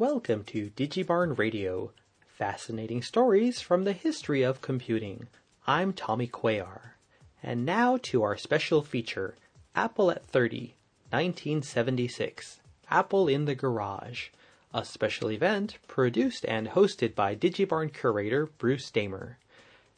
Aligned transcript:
Welcome 0.00 0.44
to 0.44 0.70
DigiBarn 0.70 1.36
Radio, 1.36 1.92
fascinating 2.26 3.02
stories 3.02 3.60
from 3.60 3.84
the 3.84 3.92
history 3.92 4.40
of 4.40 4.62
computing. 4.62 5.26
I'm 5.66 5.92
Tommy 5.92 6.26
Cuellar. 6.26 6.92
And 7.42 7.66
now 7.66 7.98
to 8.04 8.22
our 8.22 8.38
special 8.38 8.80
feature, 8.80 9.36
Apple 9.76 10.10
at 10.10 10.24
30, 10.24 10.74
1976, 11.10 12.60
Apple 12.90 13.28
in 13.28 13.44
the 13.44 13.54
Garage, 13.54 14.28
a 14.72 14.86
special 14.86 15.30
event 15.30 15.76
produced 15.86 16.46
and 16.46 16.68
hosted 16.68 17.14
by 17.14 17.36
DigiBarn 17.36 17.92
curator 17.92 18.46
Bruce 18.46 18.90
Damer. 18.90 19.36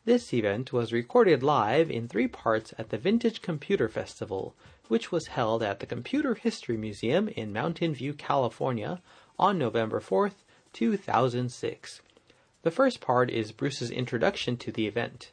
This 0.05 0.35
event 0.35 0.73
was 0.73 0.93
recorded 0.93 1.45
live 1.45 1.93
in 1.93 2.09
three 2.09 2.27
parts 2.27 2.75
at 2.77 2.89
the 2.89 2.99
Vintage 2.99 3.41
Computer 3.41 3.89
Festival, 3.89 4.57
which 4.89 5.13
was 5.13 5.29
held 5.29 5.63
at 5.63 5.79
the 5.79 5.87
Computer 5.87 6.35
History 6.35 6.77
Museum 6.77 7.29
in 7.29 7.53
Mountain 7.53 7.95
View, 7.95 8.15
California 8.15 9.01
on 9.39 9.59
November 9.59 10.01
4th, 10.01 10.45
2006. 10.73 12.01
The 12.63 12.71
first 12.71 13.01
part 13.01 13.31
is 13.31 13.53
Bruce's 13.53 13.91
introduction 13.91 14.57
to 14.59 14.71
the 14.71 14.87
event. 14.87 15.33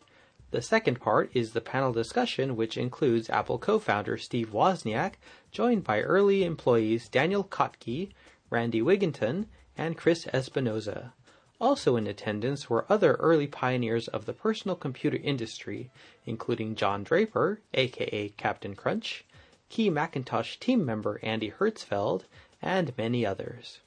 The 0.52 0.62
second 0.64 1.00
part 1.00 1.30
is 1.34 1.54
the 1.54 1.62
panel 1.62 1.94
discussion, 1.94 2.56
which 2.56 2.76
includes 2.76 3.30
Apple 3.30 3.60
co 3.60 3.78
founder 3.78 4.18
Steve 4.18 4.50
Wozniak, 4.52 5.14
joined 5.52 5.84
by 5.84 6.02
early 6.02 6.44
employees 6.44 7.08
Daniel 7.08 7.44
Kottke, 7.44 8.10
Randy 8.50 8.82
Wigginton, 8.82 9.46
and 9.78 9.96
Chris 9.96 10.28
Espinosa. 10.34 11.14
Also 11.62 11.98
in 11.98 12.08
attendance 12.08 12.70
were 12.70 12.86
other 12.90 13.14
early 13.16 13.46
pioneers 13.46 14.08
of 14.08 14.26
the 14.26 14.34
personal 14.34 14.76
computer 14.76 15.18
industry, 15.18 15.92
including 16.26 16.74
John 16.76 17.04
Draper, 17.04 17.62
aka 17.76 18.30
Captain 18.30 18.76
Crunch, 18.76 19.26
key 19.70 19.90
Macintosh 19.90 20.58
team 20.58 20.84
member 20.84 21.20
Andy 21.22 21.52
Hertzfeld, 21.52 22.24
and 22.62 22.98
many 22.98 23.26
others. 23.26 23.82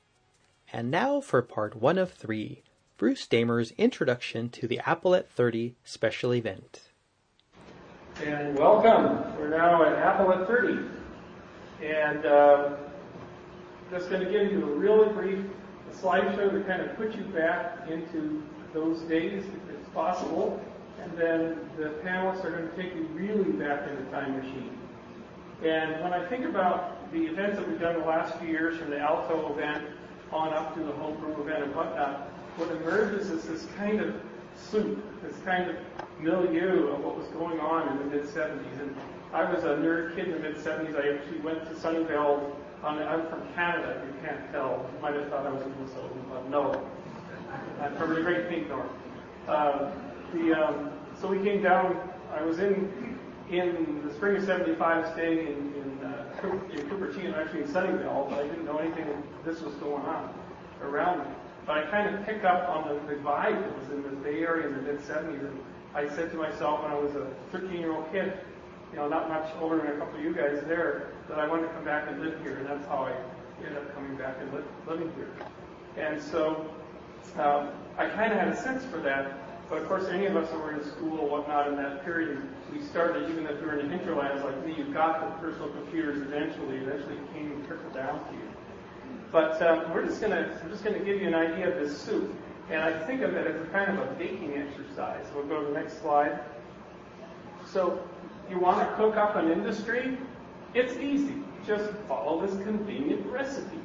And 0.75 0.91
now 0.91 1.21
for 1.21 1.43
part 1.43 1.77
one 1.77 1.99
of 1.99 2.13
three 2.13 2.63
Bruce 2.97 3.27
Damer's 3.27 3.73
introduction 3.73 4.49
to 4.51 4.67
the 4.67 4.81
Apple 4.87 5.15
at 5.15 5.29
30 5.29 5.75
special 5.85 6.33
event. 6.33 6.81
And 8.25 8.59
welcome. 8.59 9.37
We're 9.39 9.51
now 9.51 9.85
at 9.85 9.99
Apple 9.99 10.33
at 10.33 10.47
30. 10.47 10.79
And 11.83 12.25
uh, 12.25 12.71
just 13.91 14.09
going 14.09 14.25
to 14.25 14.31
give 14.31 14.51
you 14.51 14.63
a 14.63 14.75
really 14.75 15.13
brief 15.13 15.45
slideshow 16.01 16.51
to 16.51 16.65
kind 16.67 16.81
of 16.81 16.97
put 16.97 17.15
you 17.15 17.25
back 17.25 17.87
into 17.91 18.43
those 18.73 19.01
days, 19.03 19.45
if 19.45 19.75
it's 19.75 19.89
possible. 19.91 20.59
And 21.03 21.19
then 21.19 21.59
the 21.77 21.91
panelists 22.03 22.47
are 22.47 22.51
going 22.51 22.71
to 22.71 22.77
take 22.77 22.95
you 22.95 23.03
really 23.13 23.53
back 23.53 23.87
in 23.91 23.97
the 23.97 24.11
time 24.11 24.39
machine. 24.39 24.79
And 25.63 26.03
when 26.03 26.15
I 26.15 26.27
think 26.29 26.47
about 26.47 27.13
the 27.13 27.27
events 27.27 27.59
that 27.59 27.69
we've 27.69 27.79
done 27.79 28.01
the 28.01 28.07
last 28.07 28.39
few 28.39 28.49
years, 28.49 28.79
from 28.79 28.89
the 28.89 28.99
Alto 28.99 29.53
event 29.53 29.85
on 30.33 30.53
up 30.53 30.75
to 30.75 30.83
the 30.83 30.93
Homebrew 30.93 31.43
event 31.43 31.65
and 31.65 31.75
whatnot, 31.75 32.29
what 32.57 32.71
emerges 32.71 33.31
is 33.31 33.45
this 33.45 33.67
kind 33.77 34.01
of 34.01 34.15
soup, 34.57 34.99
this 35.23 35.37
kind 35.45 35.71
of 35.71 35.77
milieu 36.21 36.89
of 36.89 37.05
what 37.05 37.17
was 37.17 37.27
going 37.29 37.61
on 37.61 37.89
in 37.89 37.99
the 37.99 38.17
mid 38.17 38.25
70s. 38.25 38.81
And 38.81 38.95
I 39.33 39.51
was 39.53 39.65
a 39.65 39.69
nerd 39.69 40.15
kid 40.15 40.29
in 40.29 40.33
the 40.33 40.41
mid 40.41 40.57
70s. 40.57 40.95
I 40.97 41.17
actually 41.17 41.41
went 41.41 41.65
to 41.69 41.75
Sunnyvale 41.75 42.53
I'm 42.85 43.27
from 43.29 43.43
Canada, 43.55 44.05
you 44.07 44.27
can't 44.27 44.51
tell. 44.51 44.91
You 44.93 45.01
might 45.01 45.15
have 45.15 45.29
thought 45.29 45.47
I 45.47 45.51
was 45.51 45.63
a 45.63 45.67
Minnesotan, 45.67 46.29
but 46.29 46.51
no. 46.51 46.85
I'm 47.81 47.95
from 47.97 48.15
the 48.15 48.21
Great 48.23 48.49
Pink 48.49 48.69
North. 48.69 48.91
Uh, 49.47 49.93
the, 50.33 50.53
um, 50.53 50.91
so 51.21 51.29
we 51.29 51.39
came 51.39 51.63
down, 51.63 51.97
I 52.35 52.43
was 52.43 52.59
in 52.59 53.19
in 53.51 54.01
the 54.07 54.15
spring 54.15 54.37
of 54.37 54.45
75 54.45 55.13
staying 55.13 55.39
in, 55.47 55.75
in, 55.75 55.82
in 56.45 56.89
Cupertino, 56.89 57.37
actually 57.37 57.63
in 57.63 57.69
Sunnyvale, 57.69 58.29
but 58.31 58.41
I 58.41 58.49
didn't 58.49 58.65
know 58.65 58.79
anything 58.79 59.07
this 59.45 59.61
was 59.61 59.75
going 59.75 60.05
on 60.05 60.33
around 60.83 61.21
me. 61.21 61.35
But 61.67 61.79
I 61.79 61.91
kind 61.91 62.15
of 62.15 62.27
picked 62.27 62.45
up 62.45 62.69
on 62.69 62.89
the, 62.89 62.95
the 63.07 63.21
vibe 63.21 63.61
that 63.61 63.79
was 63.79 63.91
in 63.91 64.03
the 64.03 64.11
Bay 64.11 64.41
Area 64.41 64.67
in 64.67 64.75
the 64.75 64.83
mid 64.83 65.01
70s. 65.01 65.41
And 65.41 65.61
I 65.95 66.09
said 66.09 66.31
to 66.33 66.37
myself 66.37 66.83
when 66.83 66.91
I 66.91 66.99
was 66.99 67.15
a 67.15 67.27
13 67.53 67.79
year 67.79 67.93
old 67.93 68.11
kid, 68.11 68.33
you 68.93 68.99
know, 68.99 69.09
not 69.09 69.29
much 69.29 69.51
older 69.61 69.79
than 69.79 69.87
a 69.87 69.97
couple 69.97 70.19
of 70.19 70.25
you 70.25 70.35
guys 70.35 70.63
there, 70.67 71.13
that 71.29 71.39
I 71.39 71.47
wanted 71.47 71.69
to 71.69 71.73
come 71.75 71.85
back 71.85 72.09
and 72.09 72.21
live 72.21 72.39
here, 72.43 72.57
and 72.57 72.67
that's 72.67 72.87
how 72.87 73.05
I 73.05 73.15
ended 73.65 73.79
up 73.79 73.95
coming 73.95 74.17
back 74.17 74.37
and 74.41 74.53
li- 74.53 74.63
living 74.87 75.13
here. 75.17 75.31
And 75.97 76.21
so 76.21 76.67
um, 77.39 77.69
I 77.97 78.09
kind 78.09 78.33
of 78.33 78.39
had 78.39 78.49
a 78.49 78.57
sense 78.57 78.85
for 78.85 78.99
that, 78.99 79.69
but 79.71 79.79
of 79.81 79.89
course, 79.89 80.07
any 80.09 80.27
of 80.27 80.37
us 80.37 80.51
that 80.51 80.59
were 80.59 80.73
in 80.73 80.85
school 80.85 81.21
or 81.21 81.39
whatnot 81.39 81.69
in 81.69 81.77
that 81.77 82.05
period, 82.05 82.43
we 82.73 82.81
started, 82.83 83.29
even 83.31 83.47
if 83.47 83.61
you 83.61 83.67
were 83.67 83.79
in 83.79 83.89
the 83.89 83.97
hinterlands 83.97 84.43
like 84.45 84.67
me, 84.67 84.75
you 84.75 84.93
got 84.93 85.21
the 85.21 85.47
personal 85.47 85.69
computers 85.69 86.23
eventually. 86.23 86.79
Eventually, 86.79 87.17
it 87.17 87.35
came 87.35 87.53
and 87.53 87.67
trickled 87.67 87.95
down 87.95 88.25
to 88.27 88.33
you. 88.33 88.49
But 89.31 89.61
um, 89.63 89.93
we're 89.93 90.07
just 90.07 90.21
gonna, 90.21 90.59
I'm 90.63 90.71
just 90.71 90.85
gonna 90.85 90.99
give 90.99 91.21
you 91.21 91.29
an 91.29 91.35
idea 91.35 91.69
of 91.69 91.81
this 91.81 92.01
soup, 92.01 92.35
and 92.71 92.83
I 92.83 93.07
think 93.07 93.23
of 93.23 93.35
it 93.35 93.47
as 93.47 93.61
a 93.61 93.65
kind 93.67 93.99
of 93.99 94.07
a 94.07 94.15
baking 94.15 94.55
exercise. 94.57 95.25
We'll 95.35 95.45
go 95.45 95.61
to 95.61 95.67
the 95.67 95.79
next 95.79 96.01
slide. 96.01 96.41
So 97.67 98.03
you 98.51 98.59
want 98.59 98.87
to 98.87 98.97
cook 98.97 99.17
up 99.17 99.37
an 99.37 99.51
industry? 99.51 100.19
It's 100.75 100.97
easy. 100.97 101.35
Just 101.67 101.91
follow 102.09 102.45
this 102.45 102.55
convenient 102.65 103.25
recipe. 103.27 103.79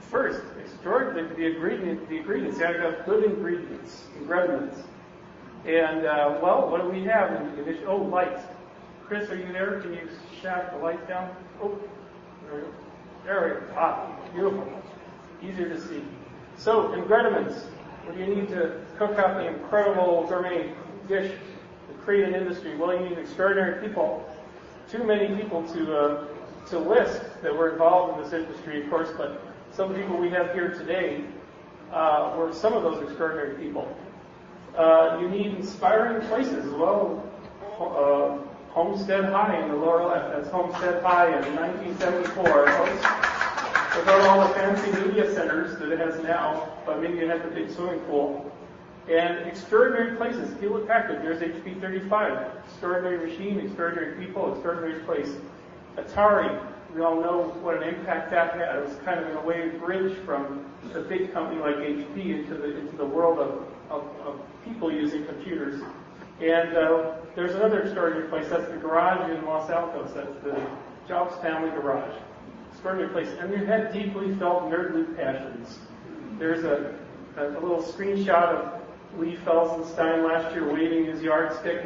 First, 0.00 0.42
extraordinary 0.60 1.34
the 1.34 1.54
ingredient, 1.54 2.08
the 2.08 2.18
ingredients. 2.18 2.58
You 2.58 2.66
have 2.66 2.76
to 2.76 2.82
have 2.82 3.06
good 3.06 3.24
ingredients, 3.24 4.04
ingredients. 4.18 4.80
And 5.66 6.06
uh, 6.06 6.38
well, 6.42 6.68
what 6.68 6.82
do 6.82 6.88
we 6.88 7.04
have 7.04 7.40
in 7.40 7.56
the 7.56 7.62
initial? 7.62 7.88
Oh, 7.88 7.96
lights. 7.96 8.42
Chris, 9.06 9.30
are 9.30 9.36
you 9.36 9.52
there? 9.52 9.80
Can 9.80 9.92
you 9.92 10.08
shaft 10.40 10.72
the 10.72 10.78
lights 10.78 11.06
down? 11.06 11.34
Oh, 11.62 11.78
there 12.44 12.54
we 12.56 12.60
go. 12.62 12.68
There 13.24 13.42
we 13.42 13.66
go. 13.66 13.74
Ah, 13.76 14.16
beautiful. 14.32 14.82
Easier 15.42 15.68
to 15.68 15.80
see. 15.80 16.02
So, 16.56 16.92
ingredients. 16.92 17.66
What 18.04 18.16
do 18.16 18.24
you 18.24 18.34
need 18.34 18.48
to 18.48 18.80
cook 18.98 19.16
up 19.18 19.36
the 19.36 19.46
incredible 19.46 20.26
gourmet 20.28 20.72
dish 21.06 21.30
to 21.30 21.94
create 22.04 22.24
an 22.24 22.34
industry? 22.34 22.76
Well, 22.76 22.92
you 22.92 23.08
need 23.08 23.18
extraordinary 23.18 23.86
people. 23.86 24.28
Too 24.88 25.04
many 25.04 25.40
people 25.40 25.62
to 25.68 25.96
uh, 25.96 26.24
to 26.66 26.78
list 26.78 27.22
that 27.42 27.56
were 27.56 27.72
involved 27.72 28.18
in 28.18 28.24
this 28.24 28.32
industry, 28.32 28.82
of 28.82 28.90
course, 28.90 29.10
but 29.16 29.42
some 29.72 29.94
people 29.94 30.16
we 30.16 30.30
have 30.30 30.52
here 30.52 30.70
today 30.70 31.24
uh, 31.92 32.34
were 32.36 32.52
some 32.52 32.72
of 32.72 32.82
those 32.82 33.02
extraordinary 33.02 33.54
people. 33.54 33.96
Uh, 34.76 35.18
you 35.20 35.28
need 35.28 35.54
inspiring 35.54 36.26
places 36.28 36.72
well. 36.72 37.22
Uh, 37.78 38.38
Homestead 38.72 39.24
High 39.26 39.60
in 39.60 39.68
the 39.68 39.76
left. 39.76 40.32
That's 40.32 40.48
Homestead 40.48 41.02
High 41.02 41.26
in 41.28 41.56
1974. 41.56 42.64
Without 43.98 44.20
all 44.22 44.48
the 44.48 44.54
fancy 44.54 44.90
media 45.06 45.32
centers 45.34 45.78
that 45.78 45.92
it 45.92 45.98
has 45.98 46.22
now, 46.22 46.72
but 46.86 47.02
maybe 47.02 47.18
it 47.18 47.28
had 47.28 47.42
the 47.44 47.48
big 47.48 47.70
swimming 47.70 48.00
pool. 48.00 48.50
And 49.10 49.46
extraordinary 49.46 50.16
places. 50.16 50.58
Hewlett 50.60 50.86
Packard, 50.86 51.22
there's 51.22 51.40
HP 51.40 51.78
35. 51.80 52.48
Extraordinary 52.64 53.28
machine, 53.28 53.60
extraordinary 53.60 54.24
people, 54.24 54.54
extraordinary 54.54 55.00
place. 55.00 55.34
Atari, 55.98 56.58
we 56.94 57.02
all 57.02 57.20
know 57.20 57.42
what 57.62 57.76
an 57.76 57.82
impact 57.82 58.30
that 58.30 58.54
had. 58.54 58.76
It 58.76 58.86
was 58.86 58.96
kind 59.04 59.20
of 59.20 59.28
in 59.28 59.36
a 59.36 59.42
way 59.42 59.68
bridge 59.70 60.16
from 60.24 60.64
a 60.94 61.00
big 61.00 61.32
company 61.32 61.60
like 61.60 61.76
HP 61.76 62.38
into 62.38 62.54
the 62.54 62.78
into 62.78 62.96
the 62.96 63.04
world 63.04 63.38
of, 63.38 63.66
of, 63.92 64.04
of 64.26 64.40
people 64.64 64.90
using 64.90 65.24
computers. 65.26 65.82
And 66.40 66.76
uh, 66.76 67.12
there's 67.36 67.54
another 67.54 67.82
extraordinary 67.82 68.28
place. 68.28 68.48
That's 68.48 68.68
the 68.68 68.78
garage 68.78 69.30
in 69.30 69.44
Los 69.44 69.70
Altos. 69.70 70.12
That's 70.14 70.34
the 70.42 70.60
Jobs 71.06 71.36
Family 71.42 71.70
Garage. 71.70 72.14
Extraordinary 72.72 73.12
place. 73.12 73.28
And 73.38 73.52
they 73.52 73.64
had 73.64 73.92
deeply 73.92 74.34
felt 74.36 74.64
nerd 74.64 74.92
nerdly 74.92 75.16
passions. 75.16 75.78
There's 76.38 76.64
a, 76.64 76.98
a, 77.36 77.48
a 77.50 77.60
little 77.60 77.82
screenshot 77.82 78.48
of 78.48 78.80
Lee 79.18 79.36
Felsenstein 79.44 80.26
last 80.26 80.54
year 80.54 80.72
waving 80.72 81.04
his 81.04 81.22
yardstick 81.22 81.84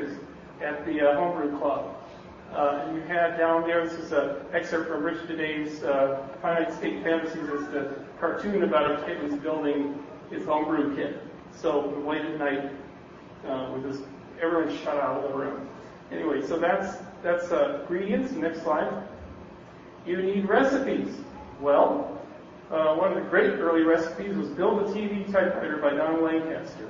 at 0.63 0.87
the 0.87 1.11
uh, 1.11 1.17
Homebrew 1.17 1.59
Club. 1.59 1.95
Uh, 2.53 2.85
and 2.87 2.97
you 2.97 3.03
had 3.03 3.37
down 3.37 3.67
there, 3.67 3.87
this 3.87 3.99
is 3.99 4.13
an 4.13 4.37
excerpt 4.53 4.89
from 4.89 5.03
Rich 5.03 5.27
Today's 5.27 5.83
uh, 5.83 6.27
Finite 6.41 6.73
State 6.73 7.03
Fantasies. 7.03 7.49
It's 7.53 7.67
the 7.73 7.97
cartoon 8.21 8.63
about 8.63 8.91
a 8.91 9.05
kid 9.05 9.19
who's 9.19 9.39
building 9.41 10.03
his 10.31 10.45
homebrew 10.45 10.95
kit. 10.97 11.21
So 11.57 11.89
late 12.07 12.23
at 12.23 12.39
night, 12.39 12.71
uh, 13.47 13.71
with 13.73 13.83
this, 13.85 14.03
everyone 14.41 14.77
shut 14.79 14.97
out 14.97 15.25
of 15.25 15.31
the 15.31 15.37
room. 15.37 15.69
Anyway, 16.13 16.47
so 16.47 16.59
that's 16.59 16.99
that's 17.23 17.51
uh, 17.51 17.81
ingredients. 17.81 18.33
Next 18.33 18.63
slide. 18.63 19.09
You 20.07 20.23
need 20.23 20.47
recipes. 20.47 21.09
Well, 21.61 22.21
uh, 22.71 22.95
one 22.95 23.13
of 23.13 23.23
the 23.23 23.29
great 23.31 23.53
early 23.53 23.83
recipes 23.83 24.37
was 24.37 24.49
build 24.49 24.83
a 24.83 24.93
TV 24.93 25.25
typewriter 25.33 25.79
by 25.79 25.91
Don 25.91 26.23
Lancaster. 26.23 26.89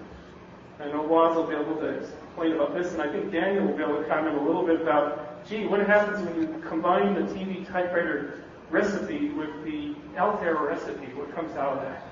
I 0.80 0.88
know 0.88 1.02
Woz 1.02 1.36
will 1.36 1.46
be 1.46 1.54
able 1.54 1.76
to 1.76 1.86
explain 1.86 2.52
about 2.52 2.74
this, 2.74 2.92
and 2.92 3.00
I 3.00 3.10
think 3.10 3.32
Daniel 3.32 3.66
will 3.66 3.76
be 3.76 3.82
able 3.82 4.02
to 4.02 4.08
comment 4.08 4.36
a 4.36 4.42
little 4.42 4.66
bit 4.66 4.82
about, 4.82 5.46
gee, 5.48 5.66
what 5.66 5.80
happens 5.86 6.26
when 6.26 6.42
you 6.42 6.62
combine 6.68 7.14
the 7.14 7.32
TV 7.32 7.66
typewriter 7.66 8.44
recipe 8.70 9.30
with 9.30 9.64
the 9.64 9.94
Altair 10.18 10.56
recipe? 10.56 11.06
What 11.14 11.34
comes 11.34 11.56
out 11.56 11.78
of 11.78 11.82
that? 11.82 12.06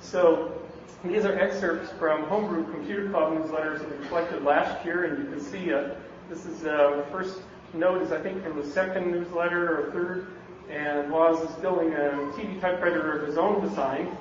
So 0.00 0.65
these 1.04 1.24
are 1.24 1.38
excerpts 1.38 1.92
from 1.98 2.24
Homebrew 2.24 2.64
Computer 2.72 3.10
Club 3.10 3.32
newsletters 3.34 3.78
that 3.78 4.00
we 4.00 4.06
collected 4.08 4.42
last 4.42 4.84
year, 4.84 5.04
and 5.04 5.18
you 5.18 5.30
can 5.30 5.40
see 5.40 5.72
uh, 5.72 5.90
this 6.28 6.46
is 6.46 6.64
uh, 6.64 6.96
the 6.96 7.06
first 7.10 7.40
note 7.74 8.02
is 8.02 8.12
I 8.12 8.20
think 8.20 8.42
from 8.42 8.56
the 8.56 8.66
second 8.66 9.10
newsletter 9.10 9.80
or 9.80 9.92
third, 9.92 10.26
and 10.70 11.10
Woz 11.10 11.48
is 11.48 11.56
building 11.56 11.92
a 11.92 12.10
TV 12.34 12.60
typewriter 12.60 13.18
of 13.18 13.26
his 13.26 13.38
own 13.38 13.60
design. 13.66 14.16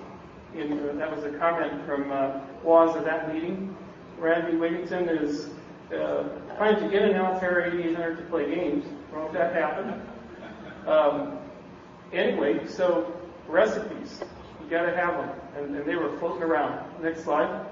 In, 0.55 0.87
uh, 0.87 0.93
that 0.93 1.13
was 1.13 1.25
a 1.25 1.37
comment 1.37 1.85
from 1.85 2.11
uh, 2.11 2.39
Woz 2.63 2.95
at 2.95 3.05
that 3.05 3.33
meeting. 3.33 3.75
Randy 4.19 4.57
Wigginton 4.57 5.21
is 5.21 5.49
uh, 5.91 6.23
trying 6.57 6.79
to 6.81 6.89
get 6.89 7.03
an 7.03 7.15
Altair 7.17 7.65
8800 7.67 8.17
to 8.17 8.23
play 8.23 8.53
games. 8.53 8.85
If 9.15 9.31
that 9.33 9.53
happened. 9.53 10.01
Um, 10.87 11.39
anyway, 12.13 12.67
so 12.67 13.13
recipes, 13.47 14.21
you 14.65 14.71
got 14.71 14.85
to 14.85 14.95
have 14.95 15.15
them, 15.15 15.29
and, 15.57 15.75
and 15.75 15.85
they 15.85 15.95
were 15.95 16.17
floating 16.17 16.43
around. 16.43 16.83
Next 17.01 17.23
slide. 17.23 17.65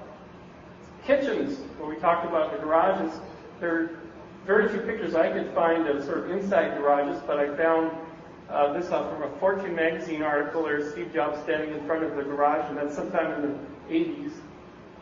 Kitchens, 1.04 1.58
where 1.78 1.88
we 1.88 1.96
talked 1.96 2.26
about 2.26 2.52
the 2.52 2.58
garages, 2.58 3.20
there 3.60 3.74
are 3.74 3.90
very 4.46 4.68
few 4.68 4.80
pictures 4.80 5.14
I 5.14 5.30
could 5.32 5.52
find 5.54 5.86
of 5.86 6.04
sort 6.04 6.18
of 6.18 6.30
inside 6.30 6.78
garages, 6.78 7.20
but 7.26 7.38
I 7.38 7.54
found 7.56 7.90
uh, 8.48 8.72
this 8.72 8.88
from 8.88 9.22
a 9.22 9.30
Fortune 9.40 9.74
magazine 9.74 10.22
article. 10.22 10.62
There's 10.62 10.92
Steve 10.92 11.12
Jobs 11.12 11.42
standing 11.42 11.74
in 11.74 11.84
front 11.86 12.04
of 12.04 12.14
the 12.16 12.22
garage, 12.22 12.68
and 12.68 12.76
that's 12.76 12.94
sometime 12.94 13.42
in 13.42 13.58
the 13.88 13.94
80s. 13.94 14.32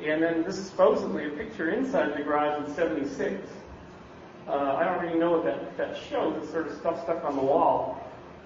And 0.02 0.22
then 0.22 0.42
this 0.42 0.58
is 0.58 0.66
supposedly 0.66 1.26
a 1.26 1.30
picture 1.30 1.70
inside 1.70 2.16
the 2.16 2.22
garage 2.22 2.66
in 2.66 2.74
76. 2.74 3.48
Uh, 4.48 4.76
I 4.76 4.84
don't 4.84 5.02
really 5.02 5.18
know 5.18 5.32
what 5.32 5.44
that, 5.44 5.76
that 5.76 5.96
shows. 6.10 6.42
It's 6.42 6.50
sort 6.50 6.66
of 6.66 6.76
stuff 6.78 7.02
stuck 7.02 7.24
on 7.24 7.36
the 7.36 7.42
wall. 7.42 8.01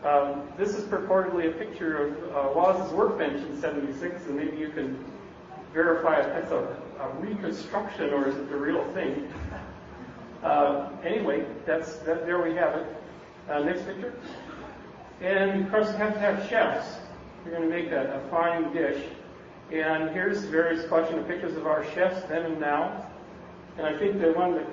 Um, 0.06 0.42
this 0.56 0.76
is 0.76 0.84
purportedly 0.84 1.48
a 1.48 1.52
picture 1.52 2.06
of 2.06 2.12
uh, 2.30 2.52
Woz's 2.54 2.92
workbench 2.92 3.44
in 3.44 3.60
76, 3.60 4.24
and 4.26 4.36
maybe 4.36 4.56
you 4.56 4.68
can 4.68 5.04
verify 5.74 6.20
if 6.20 6.26
that's 6.26 6.52
a, 6.52 6.76
a 7.00 7.08
reconstruction 7.18 8.10
or 8.10 8.28
is 8.28 8.36
it 8.36 8.48
the 8.48 8.56
real 8.56 8.84
thing. 8.92 9.28
Uh, 10.44 10.90
anyway, 11.02 11.44
that's 11.64 11.96
that, 11.98 12.24
there 12.24 12.40
we 12.40 12.54
have 12.54 12.76
it. 12.76 12.86
Uh, 13.50 13.64
next 13.64 13.84
picture. 13.84 14.14
And 15.20 15.64
of 15.64 15.70
course, 15.72 15.88
you 15.88 15.96
have 15.96 16.14
to 16.14 16.20
have 16.20 16.48
chefs. 16.48 16.98
You're 17.44 17.56
going 17.56 17.68
to 17.68 17.74
make 17.74 17.90
a, 17.90 18.22
a 18.24 18.30
fine 18.30 18.72
dish. 18.72 19.02
And 19.72 20.10
here's 20.10 20.44
various 20.44 20.86
collection 20.86 21.18
of 21.18 21.26
pictures 21.26 21.56
of 21.56 21.66
our 21.66 21.84
chefs 21.94 22.24
then 22.28 22.46
and 22.46 22.60
now. 22.60 23.06
And 23.76 23.84
I 23.84 23.98
think 23.98 24.20
the 24.20 24.32
one 24.34 24.54
that 24.54 24.66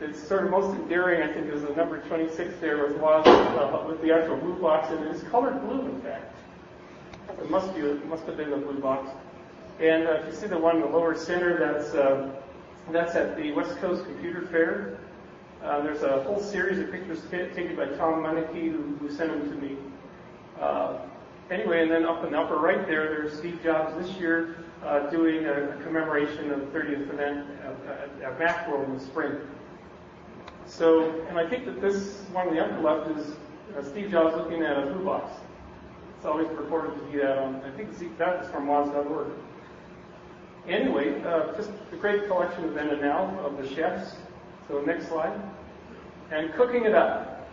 that's 0.00 0.20
sort 0.26 0.44
of 0.44 0.50
most 0.50 0.74
endearing, 0.76 1.22
I 1.22 1.32
think, 1.32 1.52
is 1.52 1.62
the 1.62 1.74
number 1.74 2.00
26 2.00 2.54
there 2.60 2.86
with 2.86 3.00
uh, 3.00 3.84
with 3.86 4.00
the 4.02 4.12
actual 4.12 4.36
blue 4.36 4.60
box, 4.60 4.90
and 4.90 5.04
it's 5.06 5.22
colored 5.24 5.60
blue, 5.66 5.80
in 5.80 6.00
fact. 6.02 6.34
It 7.40 7.50
must 7.50 7.74
be, 7.74 7.80
it 7.80 8.06
must 8.06 8.24
have 8.26 8.36
been 8.36 8.50
the 8.50 8.56
blue 8.56 8.80
box. 8.80 9.10
And 9.80 10.06
uh, 10.06 10.12
if 10.12 10.26
you 10.26 10.32
see 10.32 10.46
the 10.46 10.58
one 10.58 10.76
in 10.76 10.82
the 10.82 10.88
lower 10.88 11.16
center, 11.16 11.58
that's 11.58 11.94
uh, 11.94 12.30
that's 12.90 13.14
at 13.14 13.36
the 13.36 13.52
West 13.52 13.76
Coast 13.78 14.04
Computer 14.04 14.46
Faire. 14.46 14.98
Uh, 15.62 15.82
there's 15.82 16.02
a 16.02 16.22
whole 16.24 16.40
series 16.40 16.78
of 16.78 16.90
pictures 16.90 17.22
taken 17.30 17.74
by 17.74 17.86
Tom 17.86 18.22
Meineke, 18.22 18.70
who, 18.70 18.96
who 19.00 19.10
sent 19.10 19.30
them 19.30 19.50
to 19.50 19.66
me. 19.66 19.76
Uh, 20.60 20.98
anyway, 21.50 21.82
and 21.82 21.90
then 21.90 22.04
up 22.04 22.22
in 22.22 22.32
the 22.32 22.38
upper 22.38 22.58
right 22.58 22.86
there, 22.86 23.08
there's 23.08 23.38
Steve 23.38 23.58
Jobs 23.62 23.96
this 23.96 24.14
year 24.18 24.56
uh, 24.84 25.08
doing 25.10 25.46
a, 25.46 25.70
a, 25.70 25.82
commemoration 25.82 26.52
of 26.52 26.60
the 26.60 26.78
30th 26.78 27.10
event 27.14 27.46
at, 27.62 28.22
at 28.22 28.38
Macworld 28.38 28.84
in 28.84 28.98
the 28.98 29.00
spring. 29.00 29.38
So, 30.66 31.24
and 31.28 31.38
I 31.38 31.48
think 31.48 31.66
that 31.66 31.80
this 31.80 32.22
one 32.32 32.48
on 32.48 32.54
the 32.54 32.64
upper 32.64 32.80
left 32.80 33.10
is 33.10 33.36
uh, 33.76 33.82
Steve 33.82 34.10
Jobs 34.10 34.36
looking 34.36 34.62
at 34.62 34.76
a 34.78 34.86
blue 34.86 35.04
box. 35.04 35.40
It's 36.16 36.26
always 36.26 36.48
purported 36.48 36.94
to 36.98 37.12
be 37.12 37.18
that 37.18 37.38
I 37.38 37.70
think 37.76 38.18
that 38.18 38.44
is 38.44 38.50
from 38.50 38.66
Woz.org. 38.66 39.28
Anyway, 40.66 41.22
uh, 41.22 41.54
just 41.56 41.70
a 41.92 41.96
great 41.96 42.26
collection 42.26 42.74
then 42.74 42.88
and 42.88 43.02
now 43.02 43.38
of 43.40 43.58
the 43.58 43.68
chefs. 43.74 44.16
So 44.68 44.80
next 44.80 45.08
slide. 45.08 45.38
And 46.30 46.52
cooking 46.54 46.84
it 46.84 46.94
up. 46.94 47.46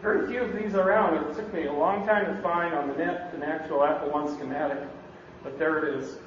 Very 0.00 0.28
few 0.28 0.42
of 0.42 0.56
these 0.56 0.74
around. 0.74 1.16
It 1.16 1.34
took 1.34 1.52
me 1.52 1.66
a 1.66 1.72
long 1.72 2.06
time 2.06 2.26
to 2.26 2.40
find 2.42 2.74
on 2.74 2.88
the 2.88 2.94
net 2.94 3.32
an 3.34 3.42
actual 3.42 3.82
Apple 3.82 4.10
One 4.10 4.32
schematic, 4.32 4.78
but 5.42 5.58
there 5.58 5.84
it 5.84 5.96
is. 5.96 6.18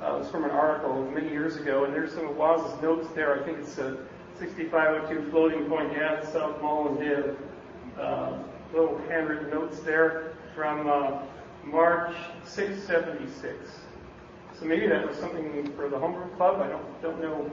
Uh, 0.00 0.14
it 0.14 0.18
was 0.20 0.30
from 0.30 0.44
an 0.44 0.50
article 0.50 1.10
many 1.12 1.30
years 1.30 1.56
ago, 1.56 1.84
and 1.84 1.92
there's 1.92 2.12
some 2.12 2.28
of 2.28 2.36
Woz's 2.36 2.80
notes 2.80 3.08
there. 3.14 3.40
I 3.40 3.44
think 3.44 3.58
it's 3.58 3.78
a 3.78 3.96
6502 4.38 5.30
floating 5.30 5.66
point 5.66 5.92
yeah, 5.92 6.24
South 6.32 6.60
Mullen 6.60 6.98
did. 6.98 7.36
Uh, 7.98 8.38
little 8.72 8.98
handwritten 9.08 9.50
notes 9.50 9.80
there 9.80 10.32
from 10.54 10.88
uh, 10.88 11.18
March 11.64 12.14
676. 12.44 13.70
So 14.58 14.64
maybe 14.64 14.86
that 14.86 15.06
was 15.06 15.18
something 15.18 15.70
for 15.76 15.88
the 15.88 15.98
homebrew 15.98 16.28
club. 16.36 16.60
I 16.60 16.68
don't 16.68 17.02
don't 17.02 17.20
know 17.20 17.50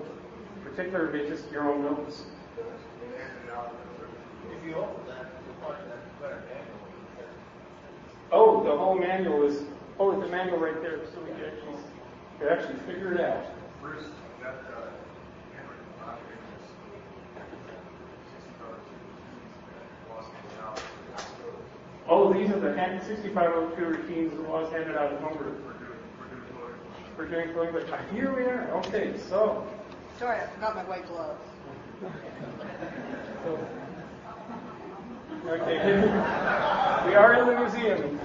particularly 0.63 1.29
just 1.29 1.51
your 1.51 1.71
own 1.71 1.83
notes. 1.83 2.23
If 2.57 4.65
you 4.65 4.75
open 4.75 5.05
that, 5.07 5.27
you'll 5.45 5.67
find 5.67 5.83
that 5.89 6.21
better 6.21 6.43
manual. 6.47 6.77
Oh, 8.31 8.63
the 8.63 8.77
whole 8.77 8.97
manual 8.97 9.43
is 9.43 9.63
oh, 9.99 10.19
the 10.19 10.27
manual 10.27 10.59
right 10.59 10.81
there, 10.81 10.99
so 11.13 11.21
we 11.21 11.31
can 11.31 11.45
actually 11.45 11.75
actually 12.49 12.79
figure 12.93 13.13
it 13.13 13.21
out. 13.21 13.45
Bruce, 13.81 14.05
that 14.41 14.49
uh, 14.49 14.89
handwritten 15.55 15.85
document 15.99 16.39
is 16.61 16.69
Oh, 22.07 22.33
these 22.33 22.50
are 22.50 22.60
the 22.60 22.74
6502 22.74 23.86
routines 23.86 24.31
that 24.31 24.50
was 24.50 24.71
handed 24.71 24.95
out 24.95 25.13
at 25.13 25.21
homebrew 25.21 25.56
for 27.19 27.27
doing 27.27 27.50
filling, 27.50 27.74
but 27.74 27.86
here 28.13 28.33
we 28.33 28.44
are. 28.44 28.71
Okay, 28.77 29.13
so. 29.27 29.68
Sorry, 30.18 30.39
I 30.39 30.48
forgot 30.48 30.74
my 30.74 30.86
white 30.86 31.06
gloves. 31.06 31.44
okay, 35.45 36.01
we 37.06 37.16
are 37.16 37.33
in 37.33 37.45
the 37.45 37.60
museum. 37.60 38.19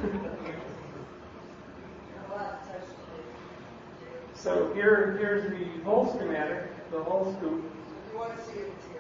so 4.37 4.73
here, 4.75 5.17
here's 5.19 5.51
the 5.51 5.65
whole 5.83 6.15
schematic, 6.15 6.71
the 6.93 7.03
whole 7.03 7.35
scoop. 7.37 7.65
You 8.13 8.19
want 8.19 8.37
to 8.37 8.45
see 8.45 8.61
it 8.61 8.73
here. 8.93 8.94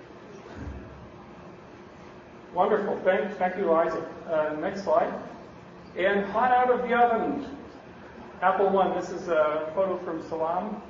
Wonderful. 2.54 3.00
Thank, 3.04 3.36
thank 3.36 3.56
you, 3.56 3.72
Isaac. 3.72 4.04
Uh, 4.30 4.54
next 4.60 4.84
slide. 4.84 5.12
And 5.98 6.24
hot 6.26 6.52
out 6.52 6.70
of 6.70 6.88
the 6.88 6.94
oven. 6.94 7.44
Apple 8.42 8.70
One. 8.70 8.94
This 8.94 9.10
is 9.10 9.26
a 9.26 9.72
photo 9.74 9.98
from 10.04 10.22
Sellam 10.22 10.80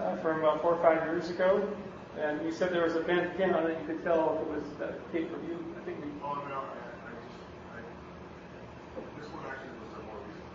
uh, 0.00 0.16
from 0.16 0.44
uh, 0.44 0.58
four 0.58 0.76
or 0.76 0.82
five 0.82 1.04
years 1.06 1.28
ago. 1.28 1.68
And 2.18 2.42
you 2.42 2.52
said 2.52 2.72
there 2.72 2.84
was 2.84 2.96
a 2.96 3.00
bent 3.00 3.36
pin 3.36 3.52
on 3.52 3.70
it. 3.70 3.78
You 3.82 3.86
could 3.86 4.02
tell 4.02 4.34
if 4.34 4.40
it 4.42 4.48
was 4.48 4.64
the 4.78 4.94
tape 5.12 5.30
from 5.30 5.44
you. 5.46 5.58
I 5.78 5.84
think 5.84 5.98
we. 5.98 6.10
Oh 6.22 6.40
no, 6.48 6.56
I, 6.56 6.80
I 7.04 7.10
just 7.20 7.36
I, 7.74 9.20
this 9.20 9.28
one 9.30 9.44
actually 9.44 9.76
was 9.84 9.92
a 9.98 10.02
more 10.06 10.20
recent 10.24 10.46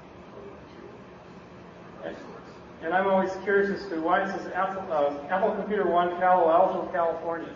Excellent. 2.05 2.45
And 2.81 2.93
I'm 2.93 3.07
always 3.07 3.31
curious 3.43 3.69
as 3.69 3.87
to 3.89 4.01
why 4.01 4.23
it 4.23 4.31
says 4.31 4.51
Apple, 4.53 4.81
uh, 4.91 5.27
Apple 5.29 5.51
Computer 5.51 5.85
One, 5.87 6.15
Palo 6.17 6.49
Alto, 6.49 6.89
California. 6.91 7.53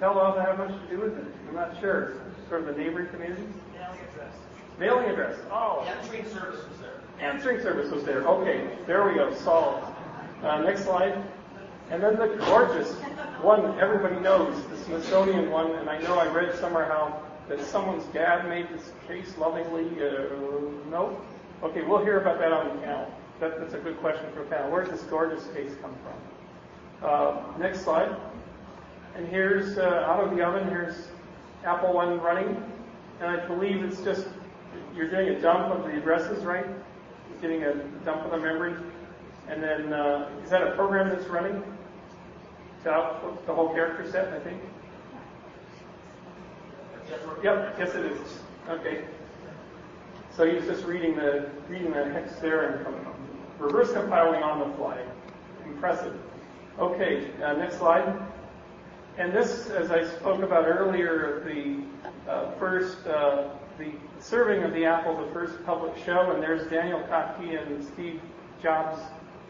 Palo 0.00 0.24
Alto 0.24 0.40
have 0.40 0.58
much 0.58 0.70
to 0.70 0.96
do 0.96 1.02
with 1.02 1.16
it? 1.16 1.24
I'm 1.48 1.54
not 1.54 1.78
sure. 1.80 2.14
Sort 2.48 2.62
of 2.62 2.74
the 2.74 2.82
neighboring 2.82 3.08
community? 3.08 3.42
Mailing 3.72 3.98
address. 4.10 4.34
Mailing 4.78 5.10
address. 5.10 5.38
Oh. 5.50 5.80
Answering 5.86 6.24
service 6.28 6.68
was 6.68 6.78
there. 6.78 7.00
Answering 7.20 7.60
service 7.62 7.90
was 7.90 8.04
there. 8.04 8.26
Okay, 8.26 8.68
there 8.86 9.06
we 9.06 9.14
go. 9.14 9.32
Solved. 9.34 9.86
Uh, 10.42 10.60
next 10.62 10.84
slide. 10.84 11.22
And 11.90 12.02
then 12.02 12.16
the 12.16 12.36
gorgeous 12.46 12.92
one 13.42 13.78
everybody 13.78 14.18
knows, 14.20 14.66
the 14.68 14.76
Smithsonian 14.76 15.50
one, 15.50 15.70
and 15.72 15.88
I 15.88 16.00
know 16.00 16.18
I 16.18 16.26
read 16.28 16.54
somewhere 16.58 16.86
how 16.86 17.22
that 17.48 17.60
someone's 17.60 18.04
dad 18.06 18.48
made 18.48 18.68
this 18.70 18.92
case 19.06 19.36
lovingly. 19.38 19.86
Uh, 20.02 20.90
no? 20.90 21.20
Okay, 21.62 21.82
we'll 21.82 22.02
hear 22.02 22.20
about 22.20 22.38
that 22.38 22.52
on 22.52 22.76
the 22.76 22.82
panel. 22.82 23.12
That, 23.40 23.60
that's 23.60 23.74
a 23.74 23.78
good 23.78 23.98
question 23.98 24.26
for 24.32 24.40
the 24.40 24.50
panel. 24.50 24.70
Where 24.70 24.84
does 24.84 25.00
this 25.00 25.02
gorgeous 25.08 25.46
case 25.54 25.72
come 25.82 25.94
from? 26.02 27.08
Uh, 27.08 27.58
next 27.58 27.82
slide. 27.82 28.16
And 29.16 29.28
here's, 29.28 29.78
uh, 29.78 30.04
out 30.06 30.24
of 30.24 30.36
the 30.36 30.44
oven, 30.44 30.68
here's 30.68 31.08
Apple 31.64 31.92
One 31.92 32.20
running. 32.20 32.62
And 33.20 33.30
I 33.30 33.46
believe 33.46 33.82
it's 33.84 34.00
just, 34.02 34.26
you're 34.94 35.08
doing 35.08 35.28
a 35.28 35.40
dump 35.40 35.72
of 35.74 35.84
the 35.84 35.96
addresses, 35.96 36.44
right? 36.44 36.66
getting 37.40 37.62
a 37.64 37.74
dump 38.06 38.24
of 38.24 38.30
the 38.30 38.38
memory. 38.38 38.74
And 39.48 39.62
then, 39.62 39.92
uh, 39.92 40.30
is 40.42 40.48
that 40.48 40.66
a 40.66 40.70
program 40.74 41.10
that's 41.10 41.26
running 41.26 41.62
to 42.84 42.90
output 42.90 43.46
the 43.46 43.52
whole 43.52 43.68
character 43.74 44.10
set, 44.10 44.32
I 44.32 44.40
think? 44.40 44.62
Yep, 47.42 47.76
yes 47.78 47.94
it 47.94 48.06
is. 48.06 48.38
Okay. 48.68 49.04
So 50.34 50.50
he's 50.50 50.64
just 50.64 50.84
reading 50.84 51.16
the 51.16 51.50
reading 51.68 51.92
the 51.92 52.10
hex 52.12 52.36
there 52.36 52.70
and 52.70 53.06
reverse 53.58 53.92
compiling 53.92 54.42
on 54.42 54.66
the 54.66 54.76
fly. 54.76 54.98
Impressive. 55.66 56.18
Okay, 56.78 57.30
uh, 57.42 57.52
next 57.52 57.76
slide. 57.76 58.20
And 59.16 59.32
this, 59.32 59.70
as 59.70 59.92
I 59.92 60.04
spoke 60.04 60.42
about 60.42 60.66
earlier, 60.66 61.42
the 61.44 61.84
uh, 62.30 62.50
first 62.52 63.06
uh, 63.06 63.50
the 63.78 63.92
serving 64.18 64.62
of 64.62 64.72
the 64.72 64.84
apple, 64.84 65.16
the 65.24 65.32
first 65.32 65.64
public 65.64 65.96
show, 66.04 66.32
and 66.32 66.42
there's 66.42 66.68
Daniel 66.68 67.00
Kottke 67.00 67.60
and 67.60 67.84
Steve 67.84 68.20
Jobs 68.62 69.00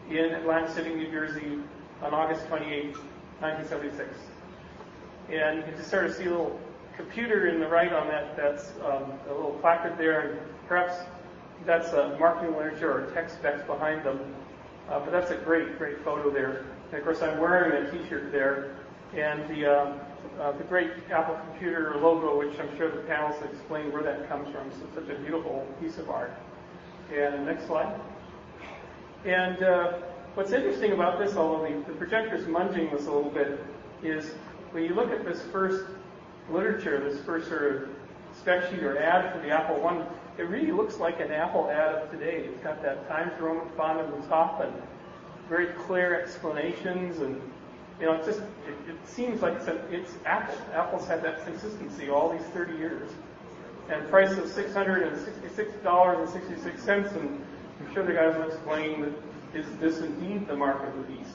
in 0.09 0.25
Atlantic 0.33 0.71
City, 0.71 0.93
New 0.93 1.11
Jersey 1.11 1.59
on 2.01 2.13
August 2.13 2.47
28, 2.47 2.95
1976. 3.39 4.09
And 5.29 5.57
you 5.57 5.63
can 5.63 5.75
just 5.75 5.89
sort 5.89 6.05
of 6.05 6.13
see 6.13 6.25
a 6.25 6.29
little 6.29 6.59
computer 6.95 7.47
in 7.47 7.59
the 7.59 7.67
right 7.67 7.91
on 7.91 8.07
that, 8.07 8.35
that's 8.35 8.71
um, 8.83 9.13
a 9.29 9.33
little 9.33 9.57
placard 9.61 9.97
there, 9.97 10.19
and 10.21 10.39
perhaps 10.67 10.95
that's 11.65 11.93
a 11.93 12.15
marketing 12.19 12.55
literature 12.55 12.91
or 12.91 13.11
text 13.13 13.37
specs 13.37 13.65
behind 13.65 14.03
them. 14.03 14.19
Uh, 14.89 14.99
but 14.99 15.11
that's 15.11 15.31
a 15.31 15.37
great, 15.37 15.77
great 15.79 16.03
photo 16.03 16.29
there. 16.29 16.65
And 16.91 16.99
of 16.99 17.03
course, 17.03 17.21
I'm 17.21 17.39
wearing 17.39 17.87
a 17.87 17.91
T-shirt 17.91 18.31
there, 18.31 18.75
and 19.17 19.47
the 19.49 19.71
uh, 19.71 19.93
uh, 20.39 20.51
the 20.51 20.63
great 20.65 20.91
Apple 21.11 21.39
computer 21.49 21.95
logo, 22.01 22.37
which 22.37 22.59
I'm 22.59 22.75
sure 22.77 22.91
the 22.91 23.01
panelists 23.03 23.49
explain 23.49 23.91
where 23.91 24.03
that 24.03 24.27
comes 24.27 24.53
from. 24.53 24.69
So 24.71 24.85
it's 24.85 24.95
such 24.95 25.15
a 25.15 25.19
beautiful 25.21 25.65
piece 25.79 25.97
of 25.97 26.09
art. 26.09 26.33
And 27.13 27.45
next 27.45 27.67
slide. 27.67 27.99
And 29.23 29.63
uh, 29.63 29.93
what's 30.33 30.51
interesting 30.51 30.91
about 30.91 31.19
this, 31.19 31.35
although 31.35 31.63
the, 31.63 31.91
the 31.91 31.97
projector's 31.97 32.45
munging 32.47 32.91
this 32.91 33.07
a 33.07 33.11
little 33.11 33.31
bit, 33.31 33.63
is 34.03 34.33
when 34.71 34.83
you 34.83 34.93
look 34.93 35.11
at 35.11 35.23
this 35.23 35.41
first 35.53 35.85
literature, 36.49 36.99
this 37.09 37.23
first 37.23 37.47
sort 37.47 37.75
of 37.75 37.89
spec 38.37 38.69
sheet 38.69 38.83
or 38.83 38.97
ad 38.97 39.33
for 39.33 39.39
the 39.39 39.49
Apple 39.49 39.79
One, 39.79 40.05
it 40.37 40.43
really 40.43 40.71
looks 40.71 40.97
like 40.97 41.21
an 41.21 41.31
Apple 41.31 41.69
ad 41.71 41.95
of 41.95 42.11
today. 42.11 42.45
It's 42.45 42.61
got 42.61 42.81
that 42.83 43.07
Times 43.07 43.31
Roman 43.39 43.69
font 43.77 44.01
on 44.01 44.19
the 44.19 44.27
top 44.27 44.61
and 44.61 44.73
very 45.47 45.67
clear 45.67 46.19
explanations 46.19 47.19
and 47.19 47.41
you 47.99 48.05
know, 48.05 48.13
it's 48.13 48.27
just, 48.27 48.39
it, 48.39 48.45
it 48.89 48.95
seems 49.05 49.41
like 49.41 49.55
it's, 49.55 49.67
a, 49.67 49.75
it's 49.91 50.13
Apple. 50.25 50.55
Apple's 50.73 51.05
had 51.07 51.21
that 51.23 51.43
consistency 51.45 52.09
all 52.09 52.31
these 52.31 52.45
30 52.47 52.77
years. 52.77 53.11
And 53.89 54.09
price 54.09 54.31
of 54.31 54.45
$666.66, 54.45 57.15
and 57.15 57.45
I'm 57.79 57.93
sure 57.93 58.03
the 58.03 58.13
guys 58.13 58.35
will 58.35 58.49
explain 58.49 59.01
that 59.01 59.13
is 59.55 59.65
this 59.79 59.99
indeed 59.99 60.47
the 60.47 60.55
mark 60.55 60.85
of 60.85 60.95
the 60.97 61.03
beast? 61.03 61.31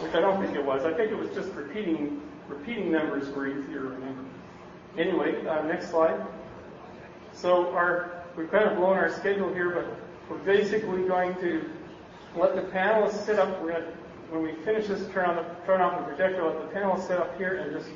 Which 0.00 0.14
I 0.14 0.20
don't 0.20 0.42
think 0.42 0.56
it 0.56 0.64
was. 0.64 0.84
I 0.84 0.94
think 0.94 1.12
it 1.12 1.18
was 1.18 1.28
just 1.30 1.52
repeating, 1.52 2.22
repeating 2.48 2.90
numbers 2.90 3.28
were 3.30 3.46
easier 3.46 3.80
to 3.80 3.88
remember. 3.88 4.24
Anyway, 4.96 5.46
uh, 5.46 5.62
next 5.64 5.90
slide. 5.90 6.26
So 7.32 7.72
our, 7.74 8.24
we've 8.36 8.50
kind 8.50 8.64
of 8.64 8.76
blown 8.76 8.96
our 8.96 9.10
schedule 9.10 9.52
here, 9.52 9.70
but 9.70 9.86
we're 10.30 10.42
basically 10.44 11.06
going 11.06 11.34
to 11.36 11.70
let 12.36 12.56
the 12.56 12.62
panelists 12.62 13.26
sit 13.26 13.38
up. 13.38 13.60
We're 13.60 13.72
going 13.72 13.82
to 13.82 13.92
when 14.34 14.42
we 14.42 14.52
finish 14.64 14.88
this, 14.88 15.06
turn 15.12 15.26
on 15.30 15.36
the 15.36 15.44
turn 15.64 15.80
off 15.80 15.98
the 15.98 16.04
projector, 16.04 16.44
let 16.44 16.60
the 16.60 16.66
panel 16.68 17.00
set 17.00 17.20
up 17.20 17.36
here, 17.38 17.54
and 17.54 17.72
just 17.72 17.88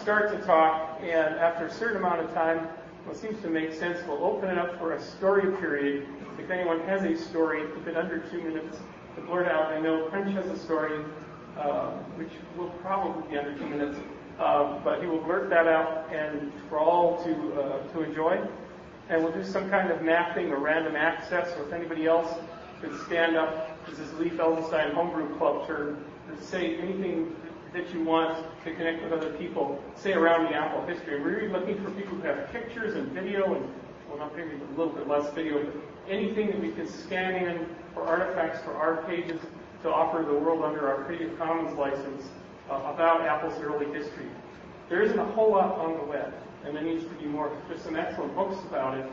start 0.00 0.30
to 0.30 0.46
talk. 0.46 1.00
And 1.02 1.34
after 1.36 1.66
a 1.66 1.72
certain 1.72 1.96
amount 1.96 2.20
of 2.20 2.32
time, 2.32 2.68
what 3.04 3.16
seems 3.16 3.40
to 3.42 3.48
make 3.48 3.72
sense, 3.72 3.98
we'll 4.06 4.22
open 4.24 4.48
it 4.48 4.58
up 4.58 4.78
for 4.78 4.92
a 4.92 5.02
story 5.02 5.56
period. 5.56 6.06
If 6.38 6.50
anyone 6.50 6.80
has 6.82 7.02
a 7.02 7.16
story, 7.16 7.64
keep 7.74 7.88
it 7.88 7.96
under 7.96 8.18
two 8.30 8.42
minutes 8.42 8.78
to 9.16 9.22
blurt 9.22 9.48
out. 9.48 9.72
I 9.72 9.80
know 9.80 10.08
French 10.10 10.32
has 10.34 10.46
a 10.46 10.58
story, 10.58 11.04
uh, 11.58 11.90
which 12.14 12.30
will 12.56 12.70
probably 12.82 13.28
be 13.28 13.38
under 13.38 13.58
two 13.58 13.66
minutes, 13.66 13.98
uh, 14.38 14.78
but 14.84 15.00
he 15.00 15.08
will 15.08 15.22
blurt 15.22 15.50
that 15.50 15.66
out 15.66 16.12
and 16.14 16.52
for 16.68 16.78
all 16.78 17.24
to 17.24 17.60
uh, 17.60 17.92
to 17.92 18.02
enjoy. 18.02 18.40
And 19.08 19.22
we'll 19.22 19.32
do 19.32 19.44
some 19.44 19.68
kind 19.68 19.90
of 19.90 20.02
mapping 20.02 20.52
or 20.52 20.58
random 20.58 20.94
access, 20.94 21.56
or 21.56 21.66
if 21.66 21.72
anybody 21.72 22.06
else 22.06 22.32
could 22.80 23.00
stand 23.06 23.36
up 23.36 23.75
this 23.88 23.98
is 24.00 24.12
Lee 24.14 24.30
Felsenstein 24.30 24.92
Homebrew 24.94 25.36
Club 25.38 25.66
to 25.68 25.96
say 26.40 26.76
anything 26.76 27.36
that 27.72 27.92
you 27.94 28.02
want 28.02 28.44
to 28.64 28.74
connect 28.74 29.02
with 29.02 29.12
other 29.12 29.32
people, 29.34 29.80
say 29.94 30.12
around 30.12 30.44
the 30.44 30.54
Apple 30.54 30.84
history. 30.86 31.20
We're 31.20 31.36
really 31.36 31.48
looking 31.48 31.82
for 31.84 31.90
people 31.92 32.16
who 32.16 32.22
have 32.22 32.50
pictures 32.50 32.96
and 32.96 33.12
video 33.12 33.54
and, 33.54 33.68
well, 34.08 34.18
not 34.18 34.36
maybe 34.36 34.56
a 34.56 34.78
little 34.78 34.92
bit 34.92 35.06
less 35.06 35.32
video, 35.34 35.64
but 35.64 35.74
anything 36.08 36.48
that 36.48 36.60
we 36.60 36.72
can 36.72 36.88
scan 36.88 37.34
in 37.34 37.66
for 37.94 38.02
artifacts 38.02 38.60
for 38.62 38.74
our 38.74 39.04
pages 39.04 39.40
to 39.82 39.92
offer 39.92 40.24
the 40.24 40.34
world 40.34 40.64
under 40.64 40.88
our 40.88 41.04
Creative 41.04 41.38
Commons 41.38 41.76
license 41.78 42.24
uh, 42.70 42.92
about 42.92 43.20
Apple's 43.22 43.58
early 43.62 43.86
history. 43.96 44.26
There 44.88 45.02
isn't 45.02 45.18
a 45.18 45.24
whole 45.24 45.52
lot 45.52 45.78
on 45.78 45.94
the 45.94 46.04
web, 46.04 46.34
and 46.64 46.74
there 46.74 46.82
needs 46.82 47.04
to 47.04 47.14
be 47.14 47.26
more. 47.26 47.52
There's 47.68 47.82
some 47.82 47.94
excellent 47.94 48.34
books 48.34 48.56
about 48.64 48.98
it, 48.98 49.06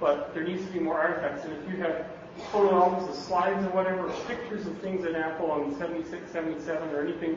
but 0.00 0.34
there 0.34 0.42
needs 0.42 0.64
to 0.66 0.72
be 0.72 0.80
more 0.80 0.98
artifacts. 0.98 1.44
And 1.44 1.52
if 1.52 1.70
you 1.70 1.76
have 1.82 2.06
photo 2.52 2.74
albums 2.74 3.08
of 3.08 3.14
slides 3.14 3.64
or 3.66 3.70
whatever, 3.70 4.08
pictures 4.26 4.66
of 4.66 4.76
things 4.78 5.04
in 5.04 5.14
Apple 5.14 5.50
on 5.50 5.76
76, 5.78 6.30
77, 6.30 6.88
or 6.90 7.02
anything. 7.02 7.36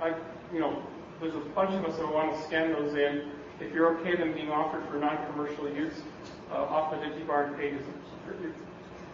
I, 0.00 0.14
you 0.52 0.60
know, 0.60 0.82
there's 1.20 1.34
a 1.34 1.40
bunch 1.54 1.72
of 1.74 1.84
us 1.84 1.96
that 1.96 2.12
want 2.12 2.34
to 2.34 2.42
scan 2.44 2.72
those 2.72 2.94
in. 2.94 3.30
If 3.60 3.72
you're 3.72 3.98
okay 3.98 4.10
with 4.10 4.18
them 4.18 4.32
being 4.34 4.50
offered 4.50 4.86
for 4.88 4.98
non-commercial 4.98 5.70
use 5.70 5.94
uh, 6.50 6.56
off 6.56 6.90
the 6.90 6.98
DigiBarn 6.98 7.56
pages, 7.56 7.82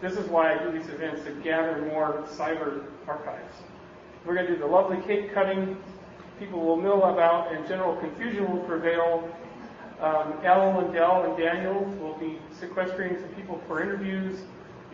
this 0.01 0.17
is 0.17 0.27
why 0.29 0.53
I 0.53 0.61
do 0.61 0.77
these 0.77 0.89
events 0.89 1.23
to 1.23 1.31
gather 1.43 1.81
more 1.85 2.25
cyber 2.27 2.83
archives. 3.07 3.53
We're 4.25 4.35
going 4.35 4.47
to 4.47 4.53
do 4.53 4.59
the 4.59 4.67
lovely 4.67 5.01
cake 5.03 5.33
cutting. 5.33 5.77
People 6.39 6.59
will 6.59 6.75
mill 6.75 7.05
about, 7.05 7.53
and 7.53 7.65
general 7.67 7.95
confusion 7.95 8.51
will 8.51 8.63
prevail. 8.65 9.29
Um, 10.01 10.33
Al 10.43 10.79
and 10.79 10.93
Dell 10.93 11.23
and 11.23 11.37
Daniel 11.37 11.85
will 12.01 12.17
be 12.17 12.37
sequestering 12.59 13.17
some 13.17 13.29
people 13.29 13.61
for 13.67 13.81
interviews. 13.81 14.41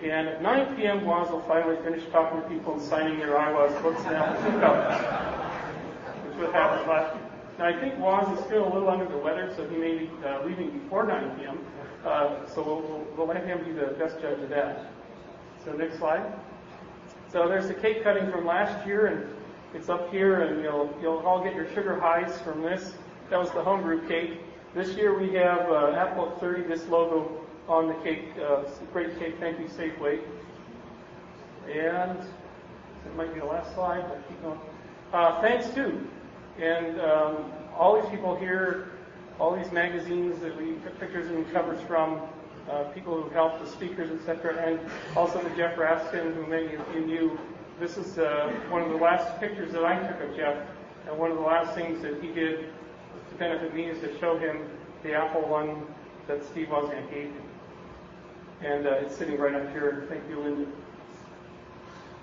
And 0.02 0.30
at 0.30 0.42
9 0.42 0.76
p.m., 0.78 1.06
Woz 1.06 1.30
will 1.30 1.42
finally 1.42 1.76
finish 1.84 2.04
talking 2.12 2.42
to 2.42 2.48
people 2.48 2.74
and 2.74 2.82
signing 2.82 3.20
their 3.20 3.34
iWoz 3.34 3.82
books 3.82 4.02
now, 4.06 4.34
which 6.26 6.38
what 6.38 6.54
happened 6.54 6.88
last 6.88 7.16
year. 7.16 7.26
Now, 7.58 7.66
I 7.66 7.74
think 7.74 8.00
Woz 8.00 8.40
is 8.40 8.46
still 8.46 8.66
a 8.66 8.72
little 8.74 8.90
under 8.90 9.06
the 9.06 9.18
weather, 9.18 9.54
so 9.58 9.68
he 9.68 9.76
may 9.76 9.98
be 9.98 10.12
uh, 10.26 10.46
leaving 10.46 10.70
before 10.72 11.06
9 11.06 11.38
p.m. 11.38 11.60
Uh, 12.06 12.46
so 12.48 12.64
we'll, 12.64 12.82
we'll, 12.82 13.08
we'll 13.18 13.28
let 13.28 13.46
him 13.46 13.62
be 13.66 13.74
the 13.74 13.88
best 14.00 14.22
judge 14.22 14.40
of 14.40 14.48
that. 14.50 14.92
So 15.66 15.74
next 15.74 15.98
slide. 15.98 16.32
So 17.30 17.50
there's 17.50 17.68
the 17.68 17.74
cake 17.74 18.02
cutting 18.02 18.32
from 18.32 18.46
last 18.46 18.88
year, 18.88 19.08
and 19.08 19.36
it's 19.74 19.90
up 19.90 20.10
here, 20.12 20.44
and 20.44 20.64
you'll 20.64 20.98
you'll 21.02 21.20
all 21.20 21.44
get 21.44 21.54
your 21.54 21.68
sugar 21.74 22.00
highs 22.00 22.40
from 22.40 22.62
this. 22.62 22.94
That 23.30 23.38
was 23.38 23.52
the 23.52 23.62
homebrew 23.62 24.08
cake. 24.08 24.40
This 24.74 24.96
year 24.96 25.20
we 25.20 25.34
have 25.34 25.70
uh, 25.70 25.92
Apple 25.92 26.32
30, 26.40 26.64
this 26.64 26.88
logo 26.88 27.39
on 27.70 27.88
the 27.88 27.94
cake, 27.96 28.26
uh, 28.44 28.64
great 28.92 29.18
cake, 29.20 29.36
thank 29.40 29.60
you 29.60 29.68
Safeway. 29.68 30.20
And 31.72 32.18
it 32.18 33.16
might 33.16 33.32
be 33.34 33.40
the 33.40 33.46
last 33.46 33.74
slide, 33.76 34.04
but 34.10 34.28
keep 34.28 34.42
going. 34.42 34.60
Uh, 35.14 35.40
thanks 35.42 35.70
to, 35.76 36.02
and 36.60 37.00
um, 37.00 37.52
all 37.78 38.02
these 38.02 38.10
people 38.10 38.36
here, 38.36 38.90
all 39.40 39.56
these 39.56 39.72
magazines 39.72 40.40
that 40.42 40.56
we 40.58 40.74
took 40.84 41.00
pictures 41.00 41.30
and 41.30 41.52
covers 41.54 41.80
from, 41.84 42.20
uh, 42.72 42.84
people 42.86 43.22
who 43.22 43.30
helped, 43.30 43.64
the 43.64 43.70
speakers, 43.70 44.12
etc., 44.12 44.56
and 44.58 44.80
also 45.16 45.42
the 45.42 45.56
Jeff 45.56 45.76
Raskin, 45.78 46.34
who 46.34 46.48
many 46.48 46.74
of 46.76 46.82
you 46.96 47.02
knew. 47.06 47.40
This 47.80 47.98
is 47.98 48.18
uh, 48.18 48.52
one 48.70 48.82
of 48.82 48.90
the 48.90 48.98
last 48.98 49.40
pictures 49.40 49.72
that 49.74 49.86
I 49.86 49.96
took 50.08 50.22
of 50.22 50.36
Jeff, 50.36 50.58
and 51.08 51.18
one 51.18 51.32
of 51.32 51.38
the 51.38 51.44
last 51.44 51.76
things 51.76 52.02
that 52.02 52.22
he 52.22 52.32
did 52.34 52.66
to 53.30 53.36
benefit 53.38 53.74
me 53.74 53.86
is 53.86 54.00
to 54.02 54.20
show 54.20 54.38
him 54.38 54.68
the 55.04 55.14
Apple 55.14 55.42
one 55.48 55.86
that 56.28 56.44
Steve 56.46 56.68
Wozniak 56.68 57.10
gave 57.10 57.28
him 57.28 57.42
and 58.62 58.88
uh, 58.88 58.92
it's 58.92 59.16
sitting 59.16 59.38
right 59.38 59.56
up 59.56 59.70
here. 59.72 60.06
Thank 60.10 60.28
you, 60.30 60.40
Linda. 60.40 60.70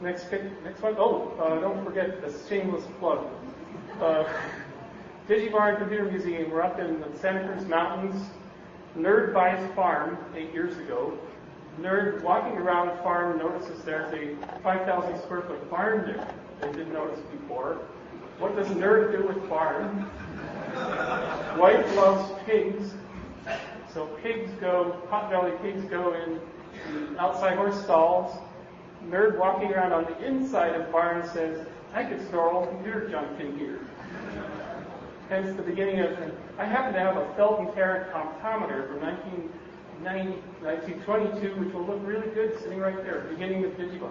Next, 0.02 0.31
next 0.31 0.83
one. 0.83 0.95
Oh, 0.99 1.33
uh, 1.40 1.61
don't 1.61 1.83
forget 1.85 2.21
the 2.21 2.33
shameless 2.49 2.85
plug. 2.99 3.26
Uh, 4.00 4.25
DigiBarn 5.28 5.78
Computer 5.78 6.05
Museum. 6.05 6.50
We're 6.50 6.62
up 6.62 6.78
in 6.78 7.00
the 7.00 7.19
Santa 7.19 7.47
Cruz 7.49 7.66
Mountains. 7.66 8.26
Nerd 8.97 9.33
buys 9.33 9.75
farm 9.75 10.19
eight 10.35 10.52
years 10.52 10.76
ago. 10.78 11.19
Nerd 11.81 12.23
walking 12.23 12.59
around 12.59 12.97
farm 13.02 13.38
notices 13.38 13.83
there's 13.85 14.12
a 14.14 14.37
5,000 14.62 15.21
square 15.23 15.43
foot 15.43 15.71
barn 15.71 16.07
there. 16.07 16.35
They 16.61 16.73
didn't 16.78 16.93
notice 16.93 17.21
before. 17.31 17.78
What 18.38 18.57
does 18.57 18.69
Nerd 18.69 19.12
do 19.12 19.26
with 19.26 19.49
farm? 19.49 20.02
White 21.59 21.88
loves 21.95 22.33
pigs 22.45 22.93
so 23.97 24.05
pigs 24.23 24.50
go, 24.61 24.91
pot-bellied 25.09 25.59
pigs 25.62 25.83
go 25.87 26.12
in 26.12 26.38
the 27.15 27.19
outside 27.19 27.57
horse 27.57 27.83
stalls. 27.83 28.37
Nerd 29.09 29.38
walking 29.38 29.73
around 29.73 29.95
on 29.95 30.05
the 30.05 30.26
inside 30.26 30.75
of 30.79 30.93
barn 30.93 31.26
says, 31.26 31.67
I 31.95 32.05
could 32.05 32.23
store 32.29 32.50
all 32.50 32.67
computer 32.67 33.09
junk 33.09 33.41
in 33.41 33.59
here. 33.59 33.81
Hence 35.31 35.57
the 35.57 35.62
beginning 35.62 36.00
of, 36.00 36.15
I 36.59 36.67
happen 36.67 36.93
to 36.93 37.00
have 37.00 37.17
a 37.17 37.35
Felt 37.37 37.75
& 37.75 37.75
Tarrant 37.75 38.12
comptometer 38.12 38.87
from 38.87 39.00
1990, 39.00 40.43
1922, 40.61 41.65
which 41.65 41.73
will 41.73 41.87
look 41.87 42.00
really 42.07 42.29
good 42.35 42.61
sitting 42.61 42.79
right 42.79 43.03
there, 43.03 43.21
beginning 43.31 43.65
of 43.65 43.71
DigiBarn. 43.79 44.11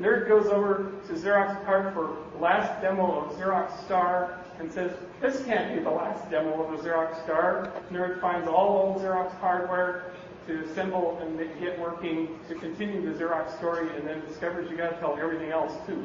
Nerd 0.00 0.28
goes 0.28 0.46
over 0.46 0.92
to 1.08 1.12
Xerox 1.12 1.64
PARC 1.64 1.92
for 1.92 2.16
last 2.38 2.80
demo 2.80 3.24
of 3.24 3.32
Xerox 3.36 3.84
Star 3.84 4.41
and 4.62 4.72
says, 4.72 4.92
this 5.20 5.44
can't 5.44 5.74
be 5.74 5.82
the 5.82 5.90
last 5.90 6.30
demo 6.30 6.62
of 6.62 6.72
a 6.72 6.82
Xerox 6.82 7.22
Star. 7.24 7.72
Nerd 7.90 8.20
finds 8.20 8.46
all 8.46 8.78
old 8.78 9.02
Xerox 9.02 9.36
hardware 9.38 10.12
to 10.46 10.64
assemble 10.64 11.18
and 11.20 11.38
get 11.60 11.78
working 11.78 12.38
to 12.48 12.54
continue 12.54 13.02
the 13.02 13.18
Xerox 13.18 13.56
story 13.58 13.88
and 13.96 14.06
then 14.06 14.22
discovers 14.26 14.70
you 14.70 14.76
gotta 14.76 14.96
tell 14.96 15.18
everything 15.18 15.50
else 15.50 15.72
too. 15.86 16.04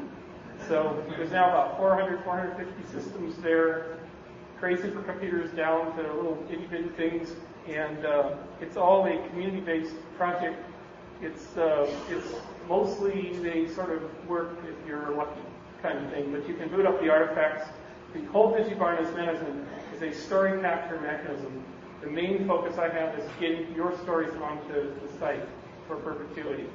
So 0.66 1.04
there's 1.10 1.30
now 1.30 1.48
about 1.48 1.76
400, 1.78 2.24
450 2.24 2.92
systems 2.92 3.36
there, 3.38 3.98
crazy 4.58 4.90
for 4.90 5.02
computers 5.02 5.52
down 5.52 5.96
to 5.96 6.02
little 6.02 6.44
itty 6.50 6.66
bitty 6.66 6.88
things, 6.90 7.34
and 7.68 8.04
uh, 8.04 8.34
it's 8.60 8.76
all 8.76 9.06
a 9.06 9.28
community-based 9.28 9.94
project. 10.16 10.60
It's 11.22 11.56
uh, 11.56 11.88
it's 12.10 12.34
mostly 12.68 13.38
they 13.38 13.68
sort 13.68 13.90
of 13.90 14.02
work 14.28 14.58
if 14.68 14.88
you're 14.88 15.14
lucky 15.14 15.40
kind 15.80 16.04
of 16.04 16.10
thing, 16.10 16.32
but 16.32 16.48
you 16.48 16.54
can 16.54 16.68
boot 16.68 16.86
up 16.86 17.00
the 17.00 17.08
artifacts 17.08 17.68
The 18.14 18.24
whole 18.26 18.54
is 18.54 18.66
as, 18.72 19.40
an, 19.40 19.66
as 19.94 20.02
a 20.02 20.12
story 20.12 20.60
capture 20.60 21.00
mechanism. 21.00 21.62
The 22.00 22.08
main 22.08 22.46
focus 22.46 22.78
I 22.78 22.88
have 22.88 23.18
is 23.18 23.28
getting 23.38 23.74
your 23.74 23.96
stories 23.98 24.32
onto 24.42 24.94
the 25.00 25.18
site 25.18 25.46
for 25.86 25.96
perpetuity. 25.96 26.66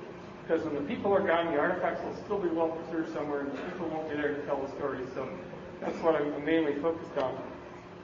Because 0.44 0.64
when 0.66 0.76
the 0.76 0.82
people 0.82 1.14
are 1.14 1.26
gone, 1.26 1.54
the 1.54 1.60
artifacts 1.60 2.04
will 2.04 2.16
still 2.24 2.40
be 2.40 2.50
well 2.50 2.70
preserved 2.70 3.14
somewhere, 3.14 3.42
and 3.42 3.52
the 3.52 3.62
people 3.72 3.88
won't 3.88 4.10
be 4.10 4.16
there 4.16 4.36
to 4.36 4.42
tell 4.46 4.62
the 4.62 4.70
stories. 4.76 5.08
So 5.14 5.28
that's 5.80 5.98
what 6.00 6.16
I'm 6.16 6.44
mainly 6.44 6.76
focused 6.82 7.18
on. 7.18 7.38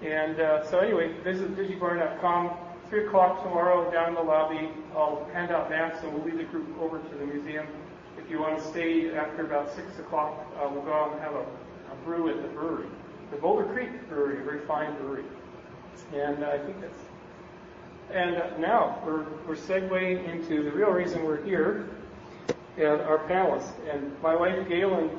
And 0.02 0.40
uh, 0.40 0.66
so 0.70 0.80
anyway, 0.80 1.14
visit 1.24 1.56
digibarn.com. 1.56 2.52
3 2.90 3.06
o'clock 3.06 3.44
tomorrow 3.44 3.92
down 3.92 4.10
in 4.10 4.16
the 4.16 4.22
lobby. 4.22 4.70
I'll 4.96 5.30
hand 5.34 5.52
out 5.52 5.70
maps 5.70 6.02
and 6.02 6.12
we'll 6.14 6.24
lead 6.24 6.40
the 6.40 6.46
group 6.46 6.68
over 6.82 6.98
to 6.98 7.16
the 7.16 7.26
museum. 7.26 7.68
If 8.18 8.32
you 8.32 8.40
want 8.40 8.58
to 8.58 8.64
stay 8.64 9.16
after 9.16 9.46
about 9.46 9.76
6 9.76 10.00
o'clock, 10.00 10.48
uh, 10.58 10.68
we'll 10.72 10.82
go 10.82 10.94
out 10.94 11.12
and 11.12 11.22
have 11.22 11.36
a, 11.36 11.44
a 11.44 11.96
brew 12.04 12.30
at 12.30 12.42
the 12.42 12.48
brewery. 12.48 12.88
The 13.32 13.38
Boulder 13.38 13.66
Creek 13.66 14.10
Brewery, 14.10 14.42
a 14.42 14.44
very 14.44 14.60
fine 14.66 14.96
brewery. 14.96 15.24
And 16.14 16.44
I 16.44 16.58
think 16.58 16.82
that's. 16.82 17.00
And 18.12 18.60
now 18.60 19.00
we're, 19.06 19.26
we're 19.48 19.56
segueing 19.56 20.28
into 20.28 20.64
the 20.64 20.72
real 20.72 20.90
reason 20.90 21.24
we're 21.24 21.44
here, 21.44 21.90
and 22.78 23.02
our 23.02 23.20
palace. 23.28 23.72
And 23.92 24.20
my 24.24 24.36
wife 24.36 24.68
Galen 24.68 25.12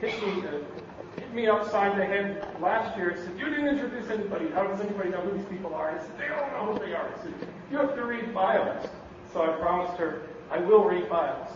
hit 0.00 0.22
me, 0.22 0.46
uh, 0.46 0.60
hit 1.16 1.34
me 1.34 1.48
upside 1.48 1.98
the 1.98 2.04
head 2.04 2.46
last 2.60 2.96
year 2.96 3.10
and 3.10 3.18
said, 3.18 3.36
You 3.36 3.50
didn't 3.50 3.66
introduce 3.66 4.08
anybody. 4.10 4.48
How 4.50 4.64
does 4.64 4.80
anybody 4.80 5.10
know 5.10 5.22
who 5.22 5.36
these 5.36 5.46
people 5.46 5.74
are? 5.74 5.90
I 5.90 5.98
said, 5.98 6.16
They 6.18 6.28
don't 6.28 6.52
know 6.52 6.72
who 6.72 6.78
they 6.78 6.94
are. 6.94 7.12
I 7.12 7.22
said, 7.22 7.34
You 7.70 7.78
have 7.78 7.96
to 7.96 8.04
read 8.04 8.32
bios. 8.32 8.86
So 9.32 9.42
I 9.42 9.56
promised 9.56 9.98
her, 9.98 10.22
I 10.52 10.58
will 10.58 10.84
read 10.84 11.08
bios. 11.08 11.48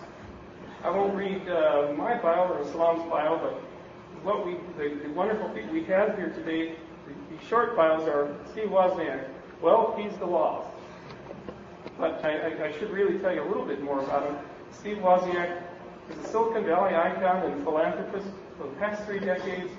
I 0.83 0.91
won't 0.91 1.15
read 1.15 1.49
uh, 1.49 1.93
my 1.97 2.19
bio 2.19 2.53
or 2.53 2.65
Sellam's 2.65 3.09
bio, 3.09 3.39
but 3.39 3.63
what 4.23 4.47
we, 4.47 4.57
the, 4.79 4.95
the 5.03 5.11
wonderful 5.11 5.49
people 5.51 5.73
we 5.73 5.85
have 5.85 6.17
here 6.17 6.31
today, 6.31 6.75
the, 7.07 7.37
the 7.37 7.45
short 7.45 7.77
bios 7.77 8.09
are 8.09 8.35
Steve 8.53 8.69
Wozniak. 8.69 9.29
Well, 9.61 9.95
he's 9.99 10.17
the 10.19 10.27
law. 10.27 10.71
But 11.99 12.25
I, 12.25 12.39
I, 12.39 12.65
I 12.67 12.73
should 12.73 12.91
really 12.91 13.19
tell 13.19 13.35
you 13.35 13.43
a 13.43 13.49
little 13.49 13.67
bit 13.67 13.83
more 13.83 14.01
about 14.03 14.29
him. 14.29 14.37
Steve 14.71 14.99
Wozniak 14.99 15.63
is 16.11 16.25
a 16.25 16.29
Silicon 16.29 16.65
Valley 16.65 16.95
icon 16.95 17.51
and 17.51 17.65
philanthropist 17.65 18.29
for 18.59 18.65
the 18.69 18.75
past 18.77 19.05
three 19.05 19.21
decades. 19.21 19.71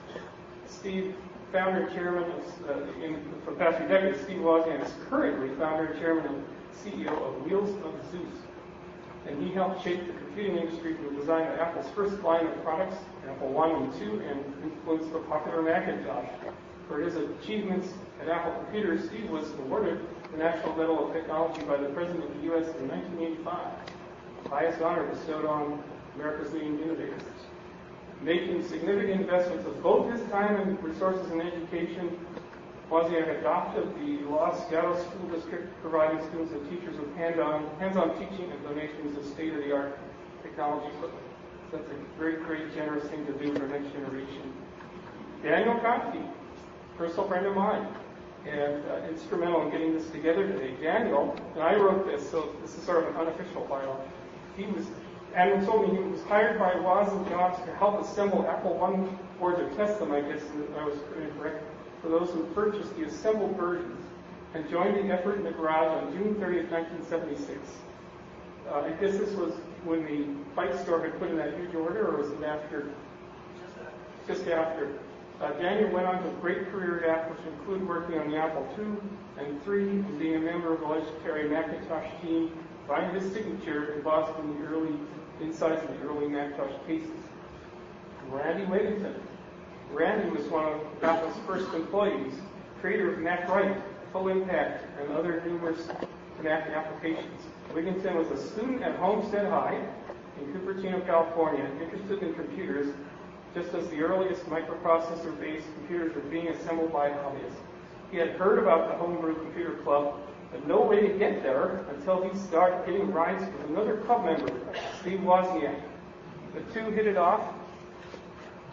Steve, 0.68 1.16
founder 1.52 1.88
and 1.88 1.96
chairman 1.96 2.24
of, 2.24 2.70
uh, 2.70 3.04
in, 3.04 3.20
for 3.46 3.52
the 3.52 3.58
past 3.58 3.78
three 3.78 3.88
decades, 3.88 4.22
Steve 4.22 4.40
Wozniak 4.40 4.86
is 4.86 4.94
currently 5.10 5.50
founder 5.56 5.86
and 5.86 6.00
chairman 6.00 6.26
and 6.26 6.46
CEO 6.84 7.12
of 7.12 7.46
Wheels 7.46 7.70
of 7.84 7.94
Zeus. 8.12 8.40
And 9.28 9.42
he 9.42 9.54
helped 9.54 9.84
shape 9.84 10.06
the 10.06 10.14
computing 10.14 10.58
industry 10.58 10.96
through 10.96 11.12
the 11.12 11.16
design 11.16 11.48
of 11.48 11.60
Apple's 11.60 11.90
first 11.96 12.22
line 12.24 12.46
of 12.46 12.64
products, 12.64 12.98
Apple 13.30 13.50
One 13.50 13.72
and 13.72 13.94
Two, 13.94 14.22
and 14.28 14.44
influenced 14.64 15.14
the 15.14 15.20
popular 15.20 15.62
Macintosh. 15.62 16.28
For 16.88 17.00
his 17.00 17.16
achievements 17.16 17.94
at 18.22 18.28
Apple 18.28 18.54
Computers, 18.64 19.08
Steve 19.08 19.30
was 19.30 19.52
awarded 19.52 20.06
the 20.32 20.38
National 20.38 20.76
Medal 20.76 21.08
of 21.08 21.14
Technology 21.14 21.62
by 21.64 21.78
the 21.78 21.90
President 21.90 22.26
of 22.26 22.36
the 22.36 22.44
U.S. 22.48 22.66
in 22.80 22.88
1985, 22.90 23.72
the 24.44 24.50
highest 24.50 24.82
honor 24.82 25.04
bestowed 25.04 25.46
on 25.46 25.82
America's 26.16 26.52
leading 26.54 26.80
innovators. 26.80 27.22
Making 28.22 28.68
significant 28.68 29.22
investments 29.22 29.66
of 29.66 29.82
both 29.84 30.12
his 30.12 30.22
time 30.30 30.56
and 30.56 30.82
resources 30.84 31.32
in 31.32 31.42
education, 31.42 32.18
Wozniak 32.94 33.40
adopted 33.40 33.90
the 33.96 34.24
Los 34.30 34.70
Gatos 34.70 35.02
School 35.02 35.28
District, 35.30 35.66
providing 35.82 36.24
students 36.28 36.54
and 36.54 36.70
teachers 36.70 36.96
with 37.00 37.12
hands-on 37.16 38.10
teaching 38.20 38.52
and 38.52 38.64
donations 38.64 39.18
of 39.18 39.26
state-of-the-art 39.26 39.98
technology 40.44 40.96
equipment. 40.98 41.26
So 41.72 41.78
that's 41.78 41.90
a 41.90 42.20
very, 42.20 42.36
very 42.46 42.70
generous 42.76 43.04
thing 43.10 43.26
to 43.26 43.34
do 43.34 43.52
for 43.56 43.68
next 43.68 43.92
generation. 43.94 44.54
Daniel 45.42 45.74
Kottke, 45.80 46.24
personal 46.96 47.28
friend 47.28 47.48
of 47.48 47.56
mine, 47.56 47.88
and 48.46 48.84
uh, 48.92 49.10
instrumental 49.10 49.64
in 49.64 49.72
getting 49.72 49.96
this 49.96 50.08
together 50.12 50.46
today. 50.46 50.76
Daniel, 50.80 51.36
and 51.56 51.64
I 51.64 51.74
wrote 51.74 52.06
this, 52.06 52.30
so 52.30 52.56
this 52.62 52.76
is 52.78 52.84
sort 52.84 53.08
of 53.08 53.16
an 53.16 53.22
unofficial 53.22 53.66
bio. 53.66 54.00
He 54.56 54.68
was, 54.68 54.86
Daniel 55.32 55.66
told 55.66 55.92
me 55.92 55.98
he 55.98 56.04
was 56.10 56.22
hired 56.26 56.60
by 56.60 56.76
Woz 56.76 57.12
and 57.12 57.28
Jobs 57.28 57.58
to 57.66 57.74
help 57.78 58.00
assemble 58.00 58.48
Apple 58.48 58.78
One 58.78 59.18
boards 59.40 59.60
or 59.60 59.68
test 59.76 59.98
them, 59.98 60.12
I 60.12 60.22
guess, 60.22 60.44
I 60.78 60.86
was 60.86 61.00
incorrect, 61.18 61.64
for 62.04 62.10
those 62.10 62.30
who 62.32 62.44
purchased 62.54 62.96
the 62.98 63.06
assembled 63.06 63.56
versions 63.56 64.06
and 64.54 64.70
joined 64.70 64.98
the 64.98 65.14
effort 65.14 65.38
in 65.38 65.44
the 65.44 65.52
garage 65.52 66.04
on 66.04 66.12
June 66.12 66.36
30th, 66.36 66.70
1976. 66.70 67.60
Uh, 68.70 68.82
I 68.82 68.90
guess 68.92 69.18
this 69.18 69.32
was 69.32 69.54
when 69.86 70.06
the 70.06 70.26
bike 70.54 70.78
store 70.84 71.02
had 71.02 71.18
put 71.18 71.32
in 71.32 71.38
that 71.38 71.58
huge 71.58 71.74
order, 71.74 72.10
or 72.10 72.18
was 72.18 72.30
it 72.30 72.44
after? 72.44 72.92
Just 74.28 74.48
after. 74.48 75.00
Uh, 75.42 75.52
Daniel 75.54 75.90
went 75.92 76.06
on 76.06 76.22
to 76.22 76.30
a 76.30 76.34
great 76.34 76.70
career 76.72 77.04
at 77.04 77.10
Apple, 77.10 77.36
which 77.36 77.54
included 77.54 77.88
working 77.88 78.20
on 78.20 78.30
the 78.30 78.38
Apple 78.38 78.68
II 78.78 78.86
and 79.44 79.60
III 79.68 79.90
and 79.90 80.20
being 80.20 80.36
a 80.36 80.40
member 80.40 80.74
of 80.74 80.82
the 80.82 80.86
legendary 80.86 81.50
Macintosh 81.50 82.10
team, 82.22 82.52
finding 82.88 83.20
his 83.20 83.34
signature 83.34 83.94
embossed 83.96 84.38
in 84.40 84.62
the 84.62 84.68
early 84.68 84.94
insides 85.42 85.84
of 85.84 86.00
the 86.00 86.08
early 86.08 86.28
Macintosh 86.28 86.74
cases. 86.86 87.10
Randy 88.30 88.66
Wigginton. 88.66 89.16
Randy 89.94 90.30
was 90.36 90.48
one 90.48 90.66
of 90.66 91.04
Apple's 91.04 91.38
first 91.46 91.72
employees, 91.76 92.34
creator 92.82 93.14
of 93.14 93.20
MacWrite, 93.20 93.80
Full 94.12 94.30
Impact, 94.30 94.86
and 95.00 95.12
other 95.14 95.42
numerous 95.46 95.88
Mac 96.42 96.68
applications. 96.70 97.42
Wigginton 97.74 98.16
was 98.16 98.32
a 98.32 98.50
student 98.50 98.82
at 98.82 98.96
Homestead 98.96 99.50
High 99.50 99.80
in 100.40 100.52
Cupertino, 100.52 101.06
California, 101.06 101.70
interested 101.82 102.24
in 102.24 102.34
computers 102.34 102.94
just 103.54 103.74
as 103.76 103.88
the 103.90 104.02
earliest 104.02 104.44
microprocessor-based 104.46 105.66
computers 105.76 106.16
were 106.16 106.22
being 106.22 106.48
assembled 106.48 106.92
by 106.92 107.10
hobbyists. 107.10 107.54
He 108.10 108.18
had 108.18 108.30
heard 108.32 108.58
about 108.58 108.90
the 108.90 108.96
Homebrew 108.96 109.36
Computer 109.36 109.76
Club, 109.84 110.20
but 110.52 110.68
no 110.68 110.82
way 110.82 111.08
to 111.08 111.18
get 111.20 111.44
there 111.44 111.86
until 111.96 112.28
he 112.28 112.36
started 112.38 112.84
getting 112.86 113.12
rides 113.12 113.44
with 113.46 113.70
another 113.70 113.98
club 113.98 114.26
member, 114.26 114.52
Steve 115.02 115.20
Wozniak. 115.20 115.80
The 116.56 116.62
two 116.74 116.90
hit 116.92 117.06
it 117.06 117.18
off. 117.18 117.42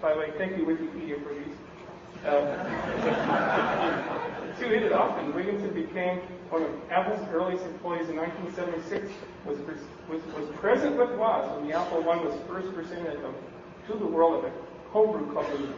By 0.00 0.14
the 0.14 0.18
way, 0.20 0.30
thank 0.38 0.56
you 0.56 0.64
Wikipedia 0.64 1.22
for 1.22 1.34
these. 1.34 1.54
Uh, 2.20 2.44
two 4.58 4.66
hit 4.66 4.82
it 4.82 4.92
and 4.92 5.32
Wigginton 5.32 5.72
became 5.72 6.18
one 6.50 6.62
of 6.62 6.70
Apple's 6.90 7.26
earliest 7.32 7.64
employees 7.64 8.10
in 8.10 8.16
1976. 8.16 9.10
Was 9.46 9.58
was, 10.06 10.20
was 10.34 10.54
present 10.56 10.96
with 10.96 11.10
Woz 11.12 11.48
when 11.56 11.66
the 11.66 11.74
Apple 11.74 11.98
I 12.10 12.16
was 12.16 12.34
first 12.46 12.74
presented 12.74 13.18
to 13.86 13.92
the 13.94 14.06
world 14.06 14.44
at 14.44 14.52
the 14.52 14.60
Homebrew 14.90 15.32
Club 15.32 15.46
meeting. 15.52 15.74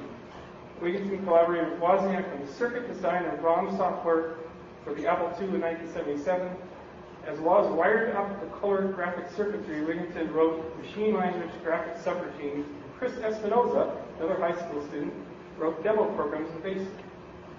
Wigginton 0.80 1.22
collaborated 1.24 1.70
with 1.70 1.80
Wozniak 1.80 2.28
on 2.34 2.44
the 2.44 2.52
circuit 2.52 2.92
design 2.92 3.24
and 3.24 3.40
ROM 3.40 3.76
software 3.76 4.38
for 4.82 4.94
the 4.94 5.06
Apple 5.06 5.28
II 5.38 5.54
in 5.54 5.60
1977. 5.60 6.50
As 7.28 7.38
Woz 7.38 7.70
wired 7.70 8.16
up 8.16 8.40
the 8.40 8.48
color 8.58 8.88
graphic 8.88 9.30
circuitry, 9.36 9.76
Wigginton 9.82 10.32
wrote 10.32 10.76
machine 10.82 11.14
language 11.14 11.50
graphic 11.62 11.94
subroutines. 12.02 12.64
Chris 12.98 13.12
Espinosa, 13.18 14.01
another 14.18 14.38
high 14.40 14.56
school 14.56 14.86
student, 14.88 15.12
wrote 15.58 15.82
demo 15.82 16.12
programs 16.14 16.50
in 16.50 16.60
BASIC. 16.62 16.88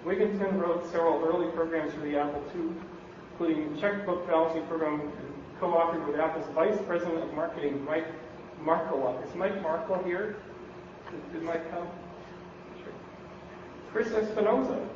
Wigginton 0.04 0.60
wrote 0.60 0.84
several 0.90 1.24
early 1.24 1.50
programs 1.52 1.94
for 1.94 2.00
the 2.00 2.18
Apple 2.18 2.42
II, 2.54 2.68
including 3.32 3.78
checkbook 3.78 4.26
balancing 4.26 4.66
program 4.66 5.10
co-authored 5.58 6.06
with 6.06 6.20
Apple's 6.20 6.46
Vice 6.54 6.78
President 6.86 7.22
of 7.22 7.32
Marketing, 7.34 7.82
Mike 7.84 8.06
Markkula. 8.62 9.26
Is 9.26 9.34
Mike 9.34 9.62
Markkula 9.62 10.04
here? 10.04 10.36
Did, 11.32 11.42
Mike 11.42 11.70
come? 11.70 11.86
Chris 13.92 14.08
Espinosa. 14.08 14.86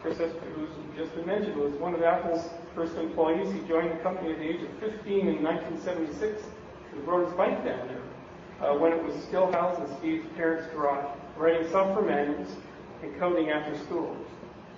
Chris 0.00 0.18
Espinosa, 0.18 0.50
who's 0.56 0.96
just 0.96 1.14
been 1.14 1.26
mentioned, 1.26 1.56
was 1.56 1.72
one 1.74 1.94
of 1.94 2.02
Apple's 2.02 2.50
first 2.74 2.96
employees. 2.96 3.52
He 3.52 3.60
joined 3.68 3.92
the 3.92 4.02
company 4.02 4.32
at 4.32 4.38
the 4.38 4.44
age 4.44 4.62
of 4.62 4.70
15 4.80 5.28
in 5.28 5.42
1976 5.42 6.42
and 6.92 7.06
rode 7.06 7.26
his 7.26 7.34
bike 7.36 7.64
down 7.64 7.86
there 7.88 8.02
uh, 8.62 8.74
when 8.74 8.92
it 8.92 9.02
was 9.02 9.14
still 9.24 9.50
housed 9.50 9.80
in 9.80 9.98
Steve's 9.98 10.26
parents' 10.36 10.66
garage, 10.72 11.18
writing 11.36 11.68
software 11.70 12.04
manuals 12.04 12.48
and 13.02 13.18
coding 13.18 13.50
after 13.50 13.76
school. 13.78 14.16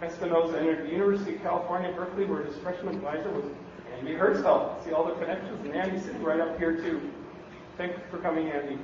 Espinosa 0.01 0.59
entered 0.59 0.87
the 0.87 0.91
University 0.91 1.37
of 1.37 1.43
California, 1.43 1.93
Berkeley, 1.93 2.25
where 2.25 2.43
his 2.43 2.57
freshman 2.57 2.97
advisor 2.97 3.31
was 3.31 3.45
Andy 3.99 4.15
Hertzfeld. 4.15 4.85
See 4.85 4.93
all 4.93 5.05
the 5.05 5.15
connections? 5.15 5.65
And 5.65 5.75
Andy's 5.75 6.05
sitting 6.05 6.23
right 6.23 6.41
up 6.41 6.59
here, 6.59 6.77
too. 6.77 7.01
Thanks 7.77 8.01
for 8.11 8.19
coming, 8.19 8.49
Andy. 8.49 8.79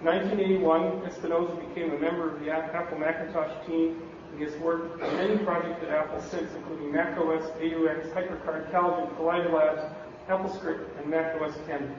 In 0.00 0.04
1981, 0.04 1.06
Espinosa 1.06 1.54
became 1.68 1.92
a 1.92 1.98
member 1.98 2.34
of 2.34 2.40
the 2.40 2.50
Apple 2.50 2.98
Macintosh 2.98 3.66
team, 3.66 4.00
and 4.32 4.42
has 4.42 4.54
worked 4.60 5.00
on 5.02 5.16
many 5.16 5.38
projects 5.38 5.82
at 5.82 5.90
Apple 5.90 6.20
since, 6.20 6.52
including 6.54 6.92
macOS, 6.92 7.44
AUX, 7.60 8.08
HyperCard, 8.12 8.70
Calvin, 8.70 9.06
Kaleida 9.16 9.52
Labs, 9.52 9.82
AppleScript, 10.28 10.98
and 10.98 11.10
macOS 11.10 11.54
10. 11.66 11.94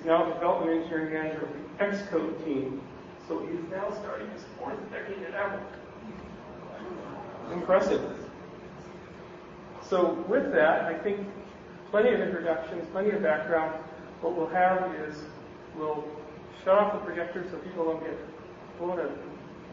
He's 0.00 0.06
now 0.06 0.24
development 0.24 0.80
engineering 0.80 1.12
manager 1.12 1.42
of 1.42 1.52
the 1.52 1.84
Xcode 1.84 2.42
team, 2.42 2.80
so 3.28 3.46
he's 3.46 3.60
now 3.70 3.90
starting 4.00 4.30
his 4.30 4.42
fourth 4.58 4.78
decade 4.90 5.22
at 5.24 5.34
Apple. 5.34 5.60
Impressive. 7.52 8.16
So 9.82 10.24
with 10.26 10.52
that, 10.52 10.84
I 10.86 10.94
think 10.94 11.28
plenty 11.90 12.14
of 12.14 12.20
introductions, 12.20 12.86
plenty 12.92 13.10
of 13.10 13.22
background. 13.22 13.74
What 14.22 14.36
we'll 14.36 14.48
have 14.48 14.94
is 14.94 15.16
we'll 15.76 16.02
shut 16.64 16.78
off 16.78 16.94
the 16.94 17.00
projector 17.00 17.44
so 17.50 17.58
people 17.58 17.84
don't 17.84 18.00
get 18.00 18.16
blown 18.78 19.06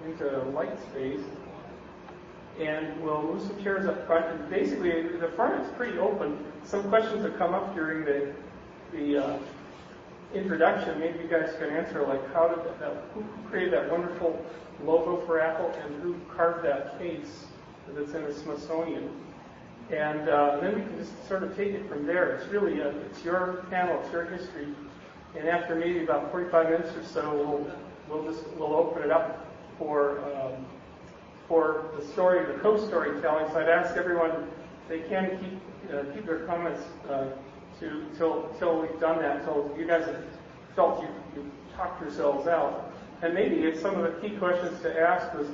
into 0.06 0.42
light 0.50 0.78
space. 0.90 1.22
And 2.60 3.02
we'll 3.02 3.22
move 3.22 3.42
some 3.44 3.63
chairs 3.63 3.86
up 3.86 4.06
front. 4.08 4.26
And 4.26 4.50
basically, 4.50 5.04
the 5.04 5.30
front 5.38 5.63
is 5.63 5.72
pretty 5.78 5.98
open. 6.00 6.44
Some 6.66 6.90
questions 6.90 7.24
have 7.24 7.38
come 7.38 7.54
up 7.54 7.74
during 7.74 8.04
the 8.04 8.34
the 8.92 9.18
uh, 9.18 9.38
introduction, 10.34 11.00
maybe 11.00 11.20
you 11.20 11.28
guys 11.28 11.54
can 11.60 11.70
answer, 11.70 12.06
like 12.06 12.34
how 12.34 12.48
did 12.48 12.63
that, 12.80 13.04
who 13.13 13.24
created 13.50 13.74
that 13.74 13.90
wonderful 13.92 14.44
logo 14.84 15.26
for 15.26 15.40
Apple, 15.40 15.72
and 15.84 16.02
who 16.02 16.16
carved 16.36 16.66
that 16.66 17.00
case 17.00 17.46
that's 17.90 18.13
in 18.13 18.24
the 18.24 18.34
Smithsonian. 18.34 19.10
And 19.90 20.28
uh, 20.28 20.60
then 20.60 20.76
we 20.76 20.82
can 20.82 20.98
just 20.98 21.28
sort 21.28 21.44
of 21.44 21.56
take 21.56 21.70
it 21.70 21.88
from 21.88 22.06
there. 22.06 22.36
It's 22.36 22.48
really 22.48 22.82
a, 22.82 22.90
it's 22.90 23.24
your 23.24 23.66
panel, 23.70 24.02
it's 24.04 24.12
your 24.12 24.26
history. 24.26 24.68
And 25.38 25.48
after 25.48 25.76
maybe 25.76 26.04
about 26.04 26.32
45 26.32 26.70
minutes 26.70 26.96
or 26.96 27.04
so, 27.04 27.34
we'll 27.34 27.72
we'll 28.10 28.32
just 28.32 28.48
we'll 28.58 28.74
open 28.76 29.04
it 29.04 29.12
up 29.12 29.46
for 29.78 30.20
um, 30.26 30.66
for 31.48 31.86
the 31.98 32.06
story, 32.06 32.46
the 32.52 32.60
co-storytelling. 32.60 33.48
So 33.52 33.60
I'd 33.60 33.70
ask 33.70 33.96
everyone 33.96 34.50
they 34.90 35.00
can 35.02 35.40
keep 35.40 35.94
uh, 35.94 36.04
keep 36.13 36.26
their 36.26 36.40
comments 36.40 36.82
uh, 37.10 37.28
to 37.80 38.06
till 38.18 38.50
till 38.60 38.82
we've 38.82 39.00
done 39.00 39.20
that. 39.20 39.44
Till 39.46 39.74
you 39.78 39.88
guys 39.88 40.06
have 40.06 40.24
felt 40.76 41.02
you 41.02 41.10
you 41.36 41.52
talked 41.76 42.02
yourselves 42.02 42.48
out. 42.48 42.94
And 43.22 43.34
maybe 43.34 43.58
it's 43.58 43.82
some 43.82 43.96
of 43.96 44.04
the 44.04 44.20
key 44.22 44.36
questions 44.38 44.82
to 44.82 45.00
ask 45.00 45.34
was 45.34 45.48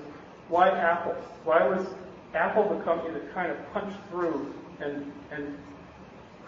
why 0.50 0.70
Apple? 0.70 1.14
Why 1.46 1.66
was 1.66 1.86
Apple 2.34 2.78
the 2.78 2.84
company 2.84 3.14
that 3.14 3.34
kind 3.34 3.52
of 3.52 3.74
punched 3.74 3.98
through 4.10 4.54
and 4.80 5.12
and 5.32 5.58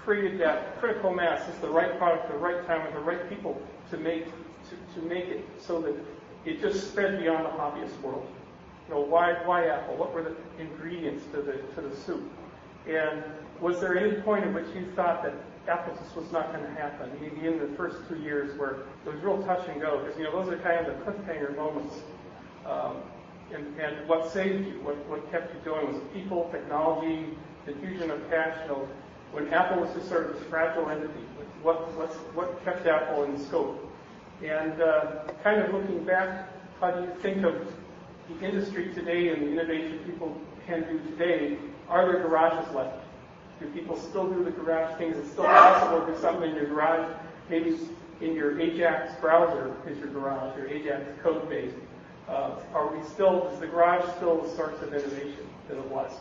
created 0.06 0.40
that 0.40 0.80
critical 0.80 1.12
mass. 1.12 1.42
It's 1.50 1.58
the 1.58 1.70
right 1.70 1.98
product 1.98 2.26
at 2.26 2.32
the 2.32 2.38
right 2.38 2.66
time 2.68 2.86
with 2.86 2.94
the 2.94 3.00
right 3.00 3.28
people 3.28 3.60
to 3.90 3.98
make 3.98 4.26
to, 4.26 5.00
to 5.00 5.06
make 5.08 5.26
it 5.26 5.44
so 5.60 5.82
that 5.82 5.96
it 6.46 6.62
just 6.62 6.92
spread 6.92 7.20
beyond 7.20 7.46
the 7.46 7.50
hobbyist 7.50 8.00
world. 8.02 8.28
You 8.88 8.96
know, 8.96 9.02
why 9.02 9.34
why 9.46 9.68
Apple? 9.68 9.98
What 9.98 10.14
were 10.14 10.22
the 10.22 10.36
ingredients 10.60 11.26
to 11.34 11.42
the 11.42 11.54
to 11.74 11.82
the 11.82 11.96
soup? 11.96 12.24
And 12.88 13.24
was 13.60 13.80
there 13.80 13.98
any 13.98 14.22
point 14.22 14.46
at 14.46 14.54
which 14.54 14.68
you 14.76 14.86
thought 14.96 15.24
that 15.24 15.34
Just 15.66 16.16
was 16.16 16.32
not 16.32 16.54
going 16.54 16.64
to 16.64 16.72
happen? 16.72 17.10
Maybe 17.20 17.48
in 17.48 17.60
the 17.60 17.76
first 17.76 17.98
two 18.08 18.18
years 18.18 18.58
where 18.60 18.72
it 18.72 19.14
was 19.14 19.16
real 19.22 19.42
touch 19.44 19.68
and 19.68 19.82
go, 19.82 20.00
because 20.00 20.18
you 20.18 20.26
know 20.26 20.32
those 20.32 20.54
are 20.54 20.58
kind 20.58 20.86
of 20.86 20.98
the 20.98 21.12
cliffhanger 21.12 21.56
moments. 21.56 21.96
Um, 22.66 22.98
and, 23.54 23.80
and 23.80 24.08
what 24.08 24.32
saved 24.32 24.68
you, 24.68 24.82
what, 24.82 24.96
what 25.08 25.32
kept 25.32 25.54
you 25.54 25.60
going 25.64 25.88
was 25.94 26.02
people, 26.14 26.50
technology, 26.52 27.30
diffusion 27.66 28.12
of 28.12 28.30
cash. 28.30 28.58
You 28.64 28.68
know, 28.70 28.90
when 29.32 29.54
Apple 29.54 29.82
was 29.82 29.94
just 29.94 30.08
sort 30.08 30.30
of 30.30 30.36
this 30.36 30.44
fragile 30.50 30.90
entity, 30.90 31.14
what, 31.62 31.94
what's, 31.96 32.16
what 32.34 32.64
kept 32.64 32.86
Apple 32.88 33.24
in 33.24 33.40
scope? 33.40 33.82
And 34.44 34.82
uh, 34.82 35.24
kind 35.44 35.62
of 35.62 35.74
looking 35.74 36.04
back, 36.04 36.50
how 36.80 36.92
do 36.92 37.02
you 37.02 37.14
think 37.22 37.44
of 37.44 37.74
the 38.30 38.46
industry 38.46 38.94
today 38.94 39.30
and 39.30 39.42
the 39.44 39.52
innovation 39.52 40.00
people 40.00 40.40
can 40.66 40.82
do 40.82 41.00
today? 41.12 41.58
Are 41.88 42.12
there 42.12 42.22
garages 42.22 42.74
left? 42.74 43.05
Do 43.60 43.68
people 43.68 43.98
still 43.98 44.28
do 44.28 44.44
the 44.44 44.52
garage 44.52 44.98
things? 44.98 45.18
It's 45.18 45.32
still 45.32 45.46
possible 45.46 46.06
to 46.06 46.14
do 46.14 46.20
something 46.20 46.50
in 46.50 46.56
your 46.56 46.68
garage. 46.68 47.10
Maybe 47.50 47.78
in 48.22 48.34
your 48.34 48.60
Ajax 48.60 49.20
browser 49.22 49.74
is 49.88 49.98
your 49.98 50.08
garage, 50.08 50.58
your 50.58 50.68
Ajax 50.68 51.04
code 51.22 51.48
base. 51.50 51.74
Uh, 52.28 52.56
are 52.74 52.96
we 52.96 53.04
still, 53.04 53.48
is 53.50 53.60
the 53.60 53.68
garage 53.68 54.04
still 54.16 54.42
the 54.42 54.50
source 54.56 54.82
of 54.82 54.94
innovation 54.94 55.48
that 55.68 55.78
it 55.78 55.86
was? 55.90 56.12